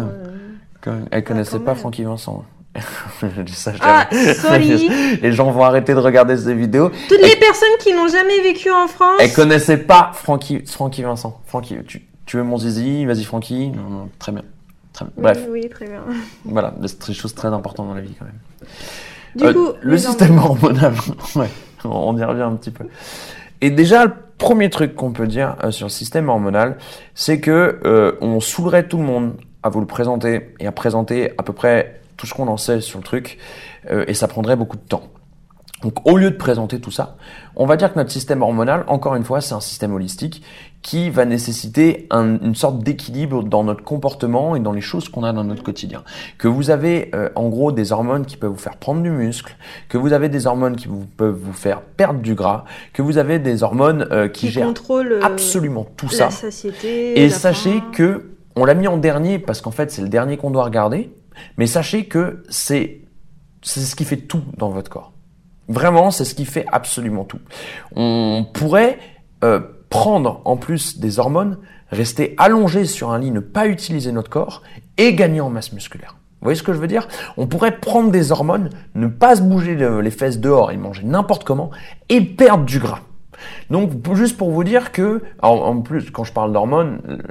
[0.92, 1.06] même.
[1.10, 2.44] Elle connaissait pas Francky Vincent.
[3.22, 4.88] je dis ça, ah, sorry.
[5.22, 6.90] Les gens vont arrêter de regarder ces vidéos.
[7.08, 9.20] Toutes les personnes qui n'ont jamais vécu en France.
[9.20, 11.40] Elles connaissaient pas Francky, Francky Vincent.
[11.46, 13.68] Francky, tu, tu veux mon zizi Vas-y, Francky.
[13.70, 14.42] Non, non, très bien.
[14.92, 15.14] Très bien.
[15.16, 15.46] Bref.
[15.50, 16.02] Oui, très bien.
[16.44, 18.40] Voilà, c'est des choses très importantes dans la vie quand même.
[19.34, 20.94] Du euh, coup, le système hormonal.
[21.36, 21.48] ouais,
[21.84, 22.84] on y revient un petit peu.
[23.60, 26.76] Et déjà, le premier truc qu'on peut dire euh, sur le système hormonal,
[27.14, 31.32] c'est que euh, on saoulerait tout le monde à vous le présenter et à présenter
[31.38, 33.36] à peu près tout ce qu'on en sait sur le truc,
[33.90, 35.02] euh, et ça prendrait beaucoup de temps.
[35.82, 37.16] Donc au lieu de présenter tout ça,
[37.56, 40.44] on va dire que notre système hormonal, encore une fois, c'est un système holistique
[40.82, 45.32] qui va nécessiter une sorte d'équilibre dans notre comportement et dans les choses qu'on a
[45.32, 46.04] dans notre quotidien.
[46.38, 49.56] Que vous avez euh, en gros des hormones qui peuvent vous faire prendre du muscle,
[49.88, 53.18] que vous avez des hormones qui vous, peuvent vous faire perdre du gras, que vous
[53.18, 54.72] avez des hormones euh, qui, gèrent
[55.22, 56.30] absolument tout la ça.
[56.30, 60.36] Satiété, et sachez que on l'a mis en dernier parce qu'en fait c'est le dernier
[60.36, 61.10] qu'on doit regarder
[61.56, 63.02] mais sachez que c'est
[63.62, 65.12] ce qui fait tout dans votre corps.
[65.68, 67.38] Vraiment, c'est ce qui fait absolument tout.
[67.94, 68.98] On pourrait
[69.44, 71.58] euh, prendre en plus des hormones,
[71.90, 74.62] rester allongé sur un lit, ne pas utiliser notre corps
[74.98, 76.16] et gagner en masse musculaire.
[76.40, 77.06] Vous voyez ce que je veux dire?
[77.36, 81.44] On pourrait prendre des hormones, ne pas se bouger les fesses dehors et manger n'importe
[81.44, 81.70] comment
[82.08, 83.00] et perdre du gras.
[83.70, 87.22] Donc juste pour vous dire que, en plus quand je parle d'hormones,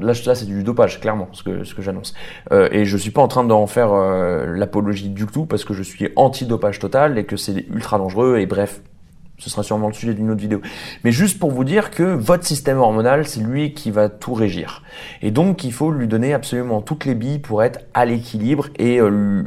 [0.00, 2.14] là, c'est du dopage, clairement, ce que, ce que j'annonce.
[2.52, 5.74] Euh, et je suis pas en train d'en faire euh, l'apologie du tout parce que
[5.74, 8.80] je suis anti-dopage total et que c'est ultra dangereux et bref.
[9.36, 10.60] Ce sera sûrement le sujet d'une autre vidéo.
[11.02, 14.84] Mais juste pour vous dire que votre système hormonal, c'est lui qui va tout régir.
[15.22, 19.00] Et donc, il faut lui donner absolument toutes les billes pour être à l'équilibre et
[19.00, 19.42] euh,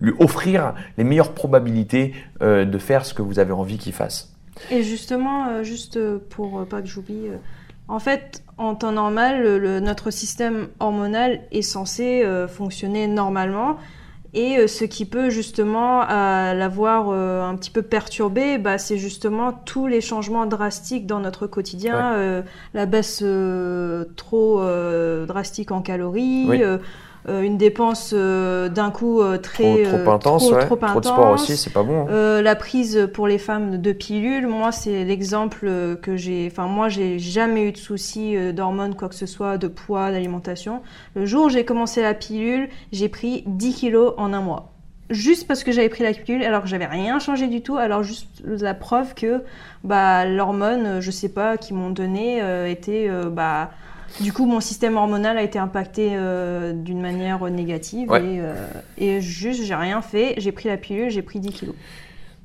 [0.00, 4.34] lui, offrir les meilleures probabilités de faire ce que vous avez envie qu'il fasse.
[4.72, 7.28] Et justement, juste pour pas que j'oublie,
[7.86, 13.76] En fait, en temps normal, le, notre système hormonal est censé fonctionner normalement.
[14.34, 20.02] Et ce qui peut justement l'avoir un petit peu perturbé, bah, c'est justement tous les
[20.02, 22.44] changements drastiques dans notre quotidien,
[22.74, 23.24] la baisse
[24.16, 24.62] trop
[25.26, 26.78] drastique en calories, euh,
[27.28, 31.72] une dépense euh, d'un coup euh, très trop, intense, trop, trop, de sport aussi, c'est
[31.72, 32.06] pas bon.
[32.08, 32.42] Hein.
[32.42, 35.68] la prise pour les femmes de pilules, moi c'est l'exemple
[36.02, 36.48] que j'ai.
[36.50, 40.82] Enfin moi j'ai jamais eu de soucis d'hormones quoi que ce soit, de poids, d'alimentation.
[41.14, 44.72] Le jour où j'ai commencé la pilule, j'ai pris 10 kilos en un mois
[45.10, 48.02] juste parce que j'avais pris la pilule alors que j'avais rien changé du tout alors
[48.02, 49.42] juste la preuve que
[49.82, 53.70] bah l'hormone je sais pas qui m'ont donné était bah
[54.20, 58.54] du coup, mon système hormonal a été impacté euh, d'une manière négative et, euh,
[58.96, 60.34] et, juste, j'ai rien fait.
[60.38, 61.74] J'ai pris la pilule, j'ai pris 10 kilos.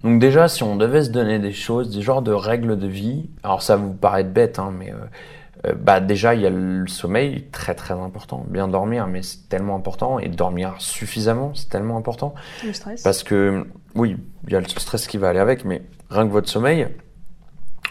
[0.04, 3.30] Donc déjà, si on devait se donner des choses, des genres de règles de vie,
[3.44, 4.94] alors ça vous paraît bête, hein, mais
[5.66, 8.46] euh, bah déjà, il y a le sommeil, très très important.
[8.50, 10.20] Bien dormir, mais c'est tellement important.
[10.20, 12.36] Et dormir suffisamment, c'est tellement important.
[12.66, 13.02] Le stress.
[13.02, 16.32] Parce que, oui, il y a le stress qui va aller avec, mais rien que
[16.32, 16.88] votre sommeil,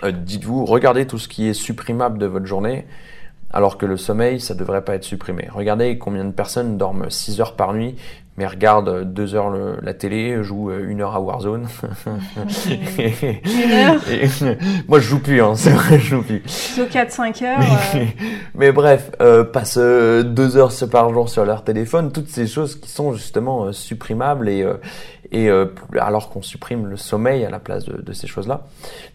[0.07, 2.87] dites-vous, regardez tout ce qui est supprimable de votre journée
[3.53, 5.49] alors que le sommeil, ça devrait pas être supprimé.
[5.53, 7.97] Regardez combien de personnes dorment 6 heures par nuit,
[8.39, 11.69] mais regardent 2 heures la télé, jouent 1 euh, heure à Warzone.
[12.67, 14.01] Une heure?
[14.89, 16.41] Moi, je joue plus, hein, c'est vrai, je joue plus.
[16.41, 17.61] Plutôt 4-5 heures.
[18.55, 18.73] Mais, euh.
[18.73, 23.13] bref, euh, passe 2 heures par jour sur leur téléphone, toutes ces choses qui sont
[23.13, 24.67] justement supprimables et,
[25.33, 25.67] et euh,
[25.99, 28.67] alors qu'on supprime le sommeil à la place de, ces choses-là.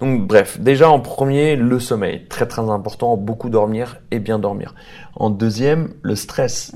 [0.02, 4.74] Donc bref, déjà en premier, le sommeil, très très important, beaucoup dormir et bien dormir.
[5.16, 6.74] En deuxième, le stress.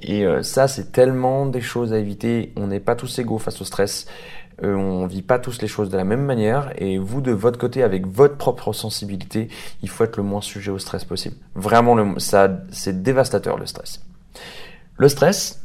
[0.00, 2.52] Et euh, ça, c'est tellement des choses à éviter.
[2.56, 4.06] On n'est pas tous égaux face au stress.
[4.62, 6.72] Euh, on vit pas tous les choses de la même manière.
[6.76, 9.48] Et vous, de votre côté, avec votre propre sensibilité,
[9.82, 11.36] il faut être le moins sujet au stress possible.
[11.56, 14.02] Vraiment, le, ça, c'est dévastateur le stress.
[14.96, 15.63] Le stress,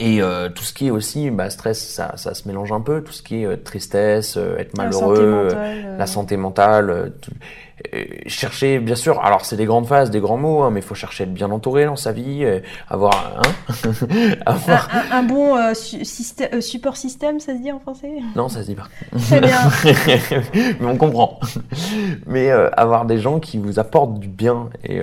[0.00, 3.02] et euh, tout ce qui est aussi bah, stress, ça, ça se mélange un peu.
[3.02, 5.48] Tout ce qui est euh, tristesse, euh, être malheureux,
[5.98, 7.12] la santé mentale.
[8.26, 10.94] chercher, bien sûr, alors c'est des grandes phases, des grands mots, hein, mais il faut
[10.94, 12.46] chercher à être bien entouré dans sa vie,
[12.88, 13.92] avoir, hein,
[14.46, 14.88] avoir...
[15.12, 18.10] Un, bon support système, ça se dit en français?
[18.34, 18.88] Non, ça se dit pas.
[19.18, 19.58] Très bien.
[20.80, 21.40] mais on comprend.
[22.26, 24.98] mais avoir des gens qui vous apportent du bien et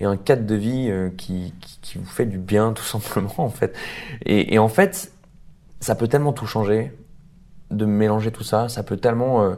[0.00, 3.50] et un cadre de vie euh, qui, qui, vous fait du bien tout simplement en
[3.50, 3.76] fait.
[4.24, 5.12] Et, et, en fait,
[5.78, 6.92] ça peut tellement tout changer
[7.70, 9.54] de mélanger tout ça, ça peut tellement euh,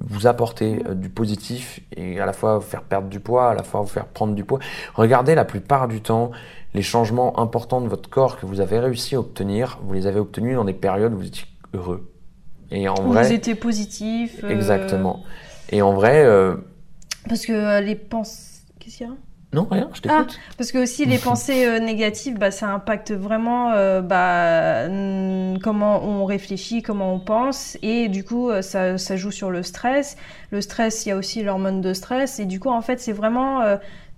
[0.00, 3.54] vous apporter euh, du positif et à la fois vous faire perdre du poids, à
[3.54, 4.60] la fois vous faire prendre du poids.
[4.94, 6.30] Regardez la plupart du temps
[6.72, 10.20] les changements importants de votre corps que vous avez réussi à obtenir, vous les avez
[10.20, 12.08] obtenus dans des périodes où vous étiez heureux.
[12.70, 14.44] Et en vrai, vous étiez positif.
[14.44, 15.24] Exactement.
[15.70, 16.24] Et en vrai,
[17.28, 19.14] parce que les pensées, qu'est-ce qu'il y a?
[19.52, 20.38] Non, rien, je t'écoute.
[20.38, 24.86] Ah, parce que aussi les pensées euh, négatives, bah, ça impacte vraiment euh, bah,
[25.60, 29.64] comment on réfléchit, comment on pense, et du coup euh, ça, ça, joue sur le
[29.64, 30.16] stress.
[30.52, 33.12] Le stress, il y a aussi l'hormone de stress, et du coup en fait c'est
[33.12, 33.62] vraiment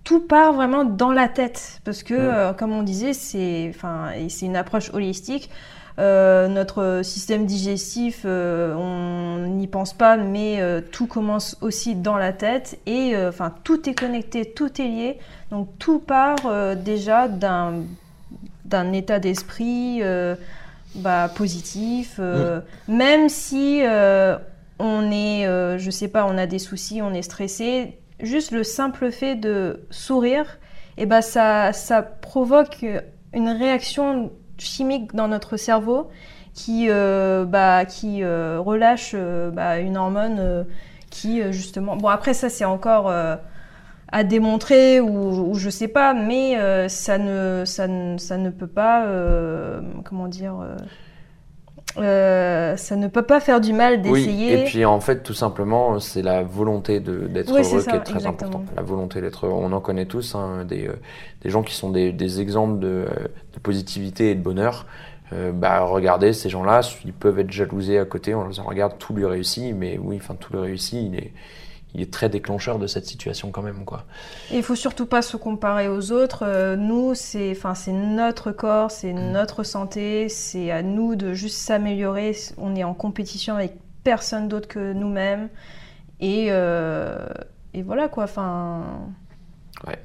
[0.04, 4.56] tout part vraiment dans la tête, parce que comme on disait, c'est enfin c'est une
[4.56, 5.48] approche holistique.
[5.98, 12.16] Euh, notre système digestif, euh, on n'y pense pas, mais euh, tout commence aussi dans
[12.16, 15.18] la tête et enfin tout est connecté, tout est lié.
[15.50, 17.84] Donc tout part déjà d'un
[18.64, 20.00] d'un état d'esprit
[20.94, 22.18] bah, positif,
[22.88, 23.82] même si
[24.78, 29.10] on est, je sais pas, on a des soucis, on est stressé, juste le simple
[29.10, 30.58] fait de sourire,
[30.96, 32.84] et eh ben ça, ça provoque
[33.34, 34.30] une réaction
[34.64, 36.10] chimique dans notre cerveau
[36.54, 40.66] qui, euh, bah, qui euh, relâche euh, bah, une hormone
[41.10, 41.96] qui justement...
[41.96, 43.12] Bon après ça c'est encore
[44.14, 48.66] à démontrer ou, ou, je sais pas, mais ça, ne, ça, ne, ça ne peut
[48.66, 49.06] pas...
[50.04, 50.54] comment dire
[51.94, 54.54] ça ne peut pas faire du mal d'essayer.
[54.54, 58.26] Oui, et puis en fait, tout simplement, c'est la volonté d'être heureux qui est très
[58.26, 58.66] importante.
[58.76, 59.60] La volonté d'être heureux.
[59.62, 60.90] On en connaît tous, hein, des,
[61.42, 63.06] des gens qui sont des, des exemples de,
[63.54, 64.86] de, positivité et de bonheur.
[65.32, 69.14] Euh, bah, regardez, ces gens-là, ils peuvent être jalousés à côté, on les regarde, tout
[69.14, 71.32] lui réussit, mais oui, enfin, tout lui réussit, il est,
[71.94, 74.04] il est très déclencheur de cette situation quand même, quoi.
[74.50, 76.44] Et il faut surtout pas se comparer aux autres.
[76.46, 79.32] Euh, nous, c'est, enfin, c'est notre corps, c'est mm.
[79.32, 82.34] notre santé, c'est à nous de juste s'améliorer.
[82.56, 83.74] On est en compétition avec
[84.04, 85.48] personne d'autre que nous-mêmes.
[86.20, 87.26] Et, euh,
[87.74, 88.82] et voilà, quoi, enfin...
[89.86, 89.98] Ouais.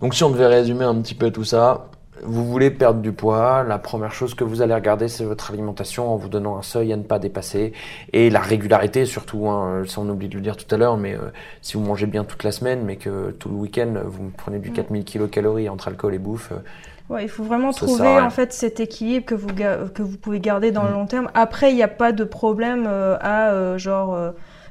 [0.00, 1.90] Donc si on devait résumer un petit peu tout ça,
[2.22, 6.12] vous voulez perdre du poids, la première chose que vous allez regarder, c'est votre alimentation
[6.12, 7.72] en vous donnant un seuil à ne pas dépasser
[8.12, 9.48] et la régularité surtout.
[9.48, 11.30] Hein, ça, on oublie de le dire tout à l'heure, mais euh,
[11.62, 14.70] si vous mangez bien toute la semaine, mais que tout le week-end vous prenez du
[14.70, 16.52] 4000 kcal entre alcool et bouffe.
[16.52, 20.40] Euh, ouais, il faut vraiment trouver en fait cet équilibre que vous que vous pouvez
[20.40, 20.94] garder dans le mm.
[20.94, 21.30] long terme.
[21.34, 24.16] Après, il n'y a pas de problème euh, à genre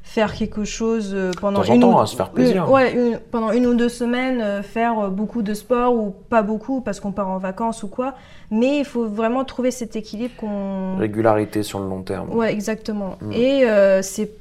[0.10, 2.70] faire quelque chose euh, pendant une ou, se faire plaisir.
[2.72, 6.82] ouais, pendant une ou deux semaines, euh, faire euh, beaucoup de sport ou pas beaucoup
[6.82, 8.16] parce qu'on part en vacances ou quoi.
[8.50, 10.98] Mais il faut vraiment trouver cet équilibre qu'on.
[10.98, 12.36] Régularité sur le long terme.
[12.36, 13.18] Ouais, exactement.
[13.22, 13.32] Mm.
[13.34, 14.32] Et c'est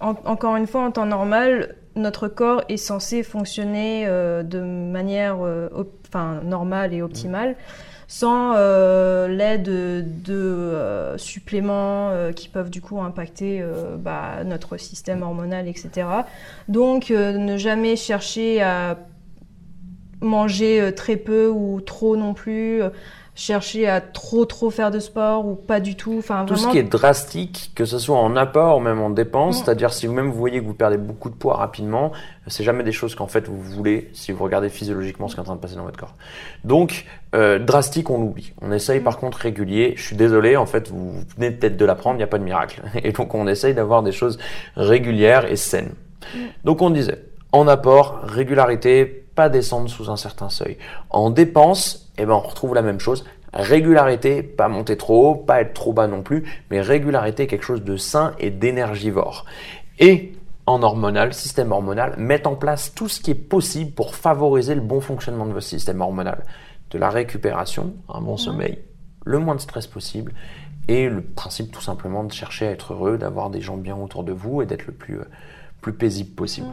[0.00, 5.38] encore une fois en temps normal, notre corps est censé fonctionner de manière
[6.10, 7.54] enfin normale et optimale
[8.08, 13.64] sans euh, l'aide de, euh, suppléments euh, qui peuvent du coup impacter
[13.98, 16.08] bah, notre système hormonal, etc.
[16.68, 18.98] Donc ne jamais chercher à
[20.20, 22.80] manger très peu ou trop non plus
[23.36, 26.16] chercher à trop trop faire de sport ou pas du tout.
[26.18, 29.60] Enfin, tout ce qui est drastique, que ce soit en apport ou même en dépense,
[29.60, 29.64] mm.
[29.64, 32.12] c'est-à-dire si vous-même vous voyez que vous perdez beaucoup de poids rapidement,
[32.46, 35.42] c'est jamais des choses qu'en fait vous voulez si vous regardez physiologiquement ce qui est
[35.42, 36.14] en train de passer dans votre corps.
[36.64, 38.54] Donc euh, drastique, on l'oublie.
[38.62, 39.92] On essaye par contre régulier.
[39.96, 42.44] Je suis désolé, en fait vous venez peut-être de l'apprendre, il n'y a pas de
[42.44, 42.82] miracle.
[43.04, 44.38] Et donc on essaye d'avoir des choses
[44.76, 45.92] régulières et saines.
[46.34, 46.38] Mm.
[46.64, 47.22] Donc on disait
[47.52, 50.78] en apport, régularité, pas descendre sous un certain seuil.
[51.10, 53.24] En dépense, eh ben, on retrouve la même chose.
[53.52, 57.82] Régularité, pas monter trop haut, pas être trop bas non plus, mais régularité, quelque chose
[57.82, 59.46] de sain et d'énergivore.
[59.98, 60.34] Et
[60.66, 64.80] en hormonal, système hormonal, mettre en place tout ce qui est possible pour favoriser le
[64.80, 66.44] bon fonctionnement de votre système hormonal.
[66.90, 68.78] De la récupération, un bon sommeil,
[69.24, 70.32] le moins de stress possible,
[70.88, 74.24] et le principe tout simplement de chercher à être heureux, d'avoir des gens bien autour
[74.24, 75.24] de vous et d'être le plus, euh,
[75.80, 76.68] plus paisible possible.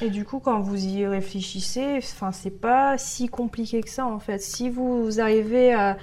[0.00, 4.18] Et du coup, quand vous y réfléchissez, enfin, c'est pas si compliqué que ça en
[4.18, 4.40] fait.
[4.40, 5.96] Si vous arrivez à,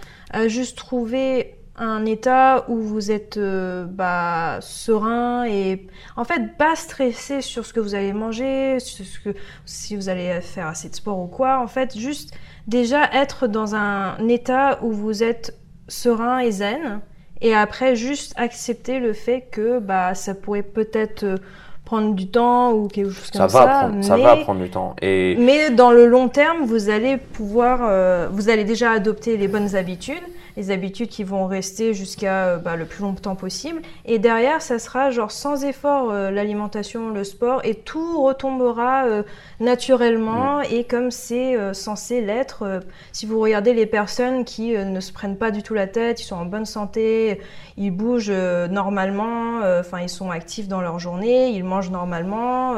[0.47, 7.41] juste trouver un état où vous êtes euh, bah, serein et en fait pas stressé
[7.41, 10.95] sur ce que vous allez manger, sur ce que, si vous allez faire assez de
[10.95, 11.59] sport ou quoi.
[11.59, 12.33] En fait, juste
[12.67, 15.57] déjà être dans un état où vous êtes
[15.88, 17.01] serein et zen
[17.41, 21.38] et après juste accepter le fait que bah, ça pourrait peut-être euh,
[21.86, 23.65] prendre du temps ou quelque chose comme ça.
[23.65, 24.95] Prendre, ça va prendre du temps.
[25.01, 25.38] Et...
[25.39, 29.75] Mais dans le long terme, vous allez pouvoir, euh, vous allez déjà adopter les bonnes
[29.75, 30.23] habitudes
[30.58, 33.82] les habitudes qui vont rester jusqu'à euh, bah, le plus longtemps possible.
[34.06, 39.24] Et derrière, ça sera genre sans effort euh, l'alimentation, le sport, et tout retombera euh,
[39.60, 42.82] naturellement et comme c'est censé l'être.
[43.12, 46.26] si vous regardez les personnes qui ne se prennent pas du tout la tête, ils
[46.26, 47.41] sont en bonne santé,
[47.78, 52.76] ils bougent normalement, enfin ils sont actifs dans leur journée, ils mangent normalement.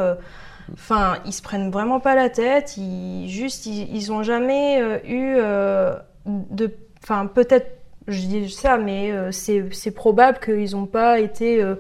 [0.74, 2.78] Enfin, ils se prennent vraiment pas la tête.
[2.78, 5.38] Ils juste, ils, ils ont jamais eu
[6.26, 6.72] de
[7.04, 7.68] Enfin, peut-être,
[8.08, 11.76] je dis ça, mais euh, c'est probable qu'ils n'ont pas été euh,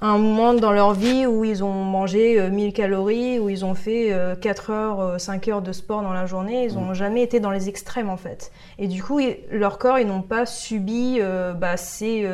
[0.00, 3.74] un moment dans leur vie où ils ont mangé 1000 euh, calories, où ils ont
[3.74, 6.66] fait 4 heures, 5 heures de sport dans la journée.
[6.66, 6.94] Ils n'ont mm.
[6.94, 8.52] jamais été dans les extrêmes, en fait.
[8.78, 11.18] Et du coup, leur corps, ils n'ont pas subi
[11.56, 12.28] bah, ces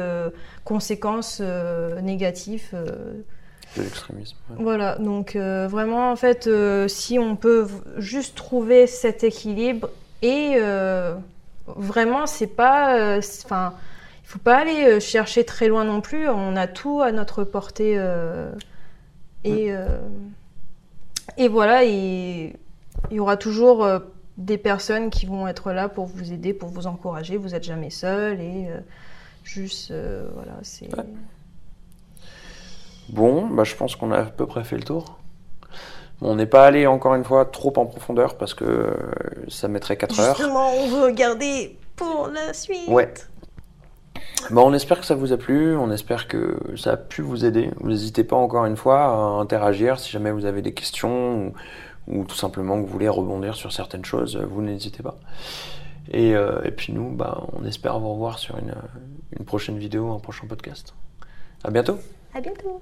[0.64, 1.40] conséquences
[2.02, 2.68] négatives.
[3.76, 4.36] de l'extrémisme.
[4.58, 6.50] Voilà, donc vraiment, en fait,
[6.88, 7.66] si on peut
[7.96, 9.88] juste trouver cet équilibre
[10.20, 10.58] et
[11.76, 12.98] vraiment, c'est pas.
[12.98, 13.74] Euh, enfin,
[14.22, 16.28] il faut pas aller euh, chercher très loin non plus.
[16.28, 17.94] On a tout à notre portée.
[17.96, 18.52] Euh,
[19.44, 19.72] et,
[21.36, 22.54] et voilà, il
[23.10, 23.88] y aura toujours
[24.36, 27.36] des personnes qui vont être là pour vous aider, pour vous encourager.
[27.36, 28.68] Vous n'êtes jamais seul et
[29.42, 29.92] juste,
[30.34, 30.88] voilà, c'est.
[33.08, 35.18] Bon, bah, je pense qu'on a à peu près fait le tour.
[36.24, 38.94] On n'est pas allé encore une fois trop en profondeur parce que euh,
[39.48, 40.36] ça mettrait 4 heures.
[40.36, 42.88] Justement, on veut regarder pour la suite.
[42.88, 43.12] Ouais.
[44.50, 47.44] Bon, on espère que ça vous a plu, on espère que ça a pu vous
[47.44, 47.70] aider.
[47.80, 51.52] Vous n'hésitez pas encore une fois à interagir si jamais vous avez des questions
[52.06, 55.18] ou, tout simplement que vous voulez rebondir sur certaines choses, vous n'hésitez pas.
[56.10, 58.74] Et, euh, puis nous, bah, on espère vous revoir sur une,
[59.38, 60.94] une prochaine vidéo, un prochain podcast.
[61.64, 61.98] À bientôt.
[62.34, 62.80] À bientôt.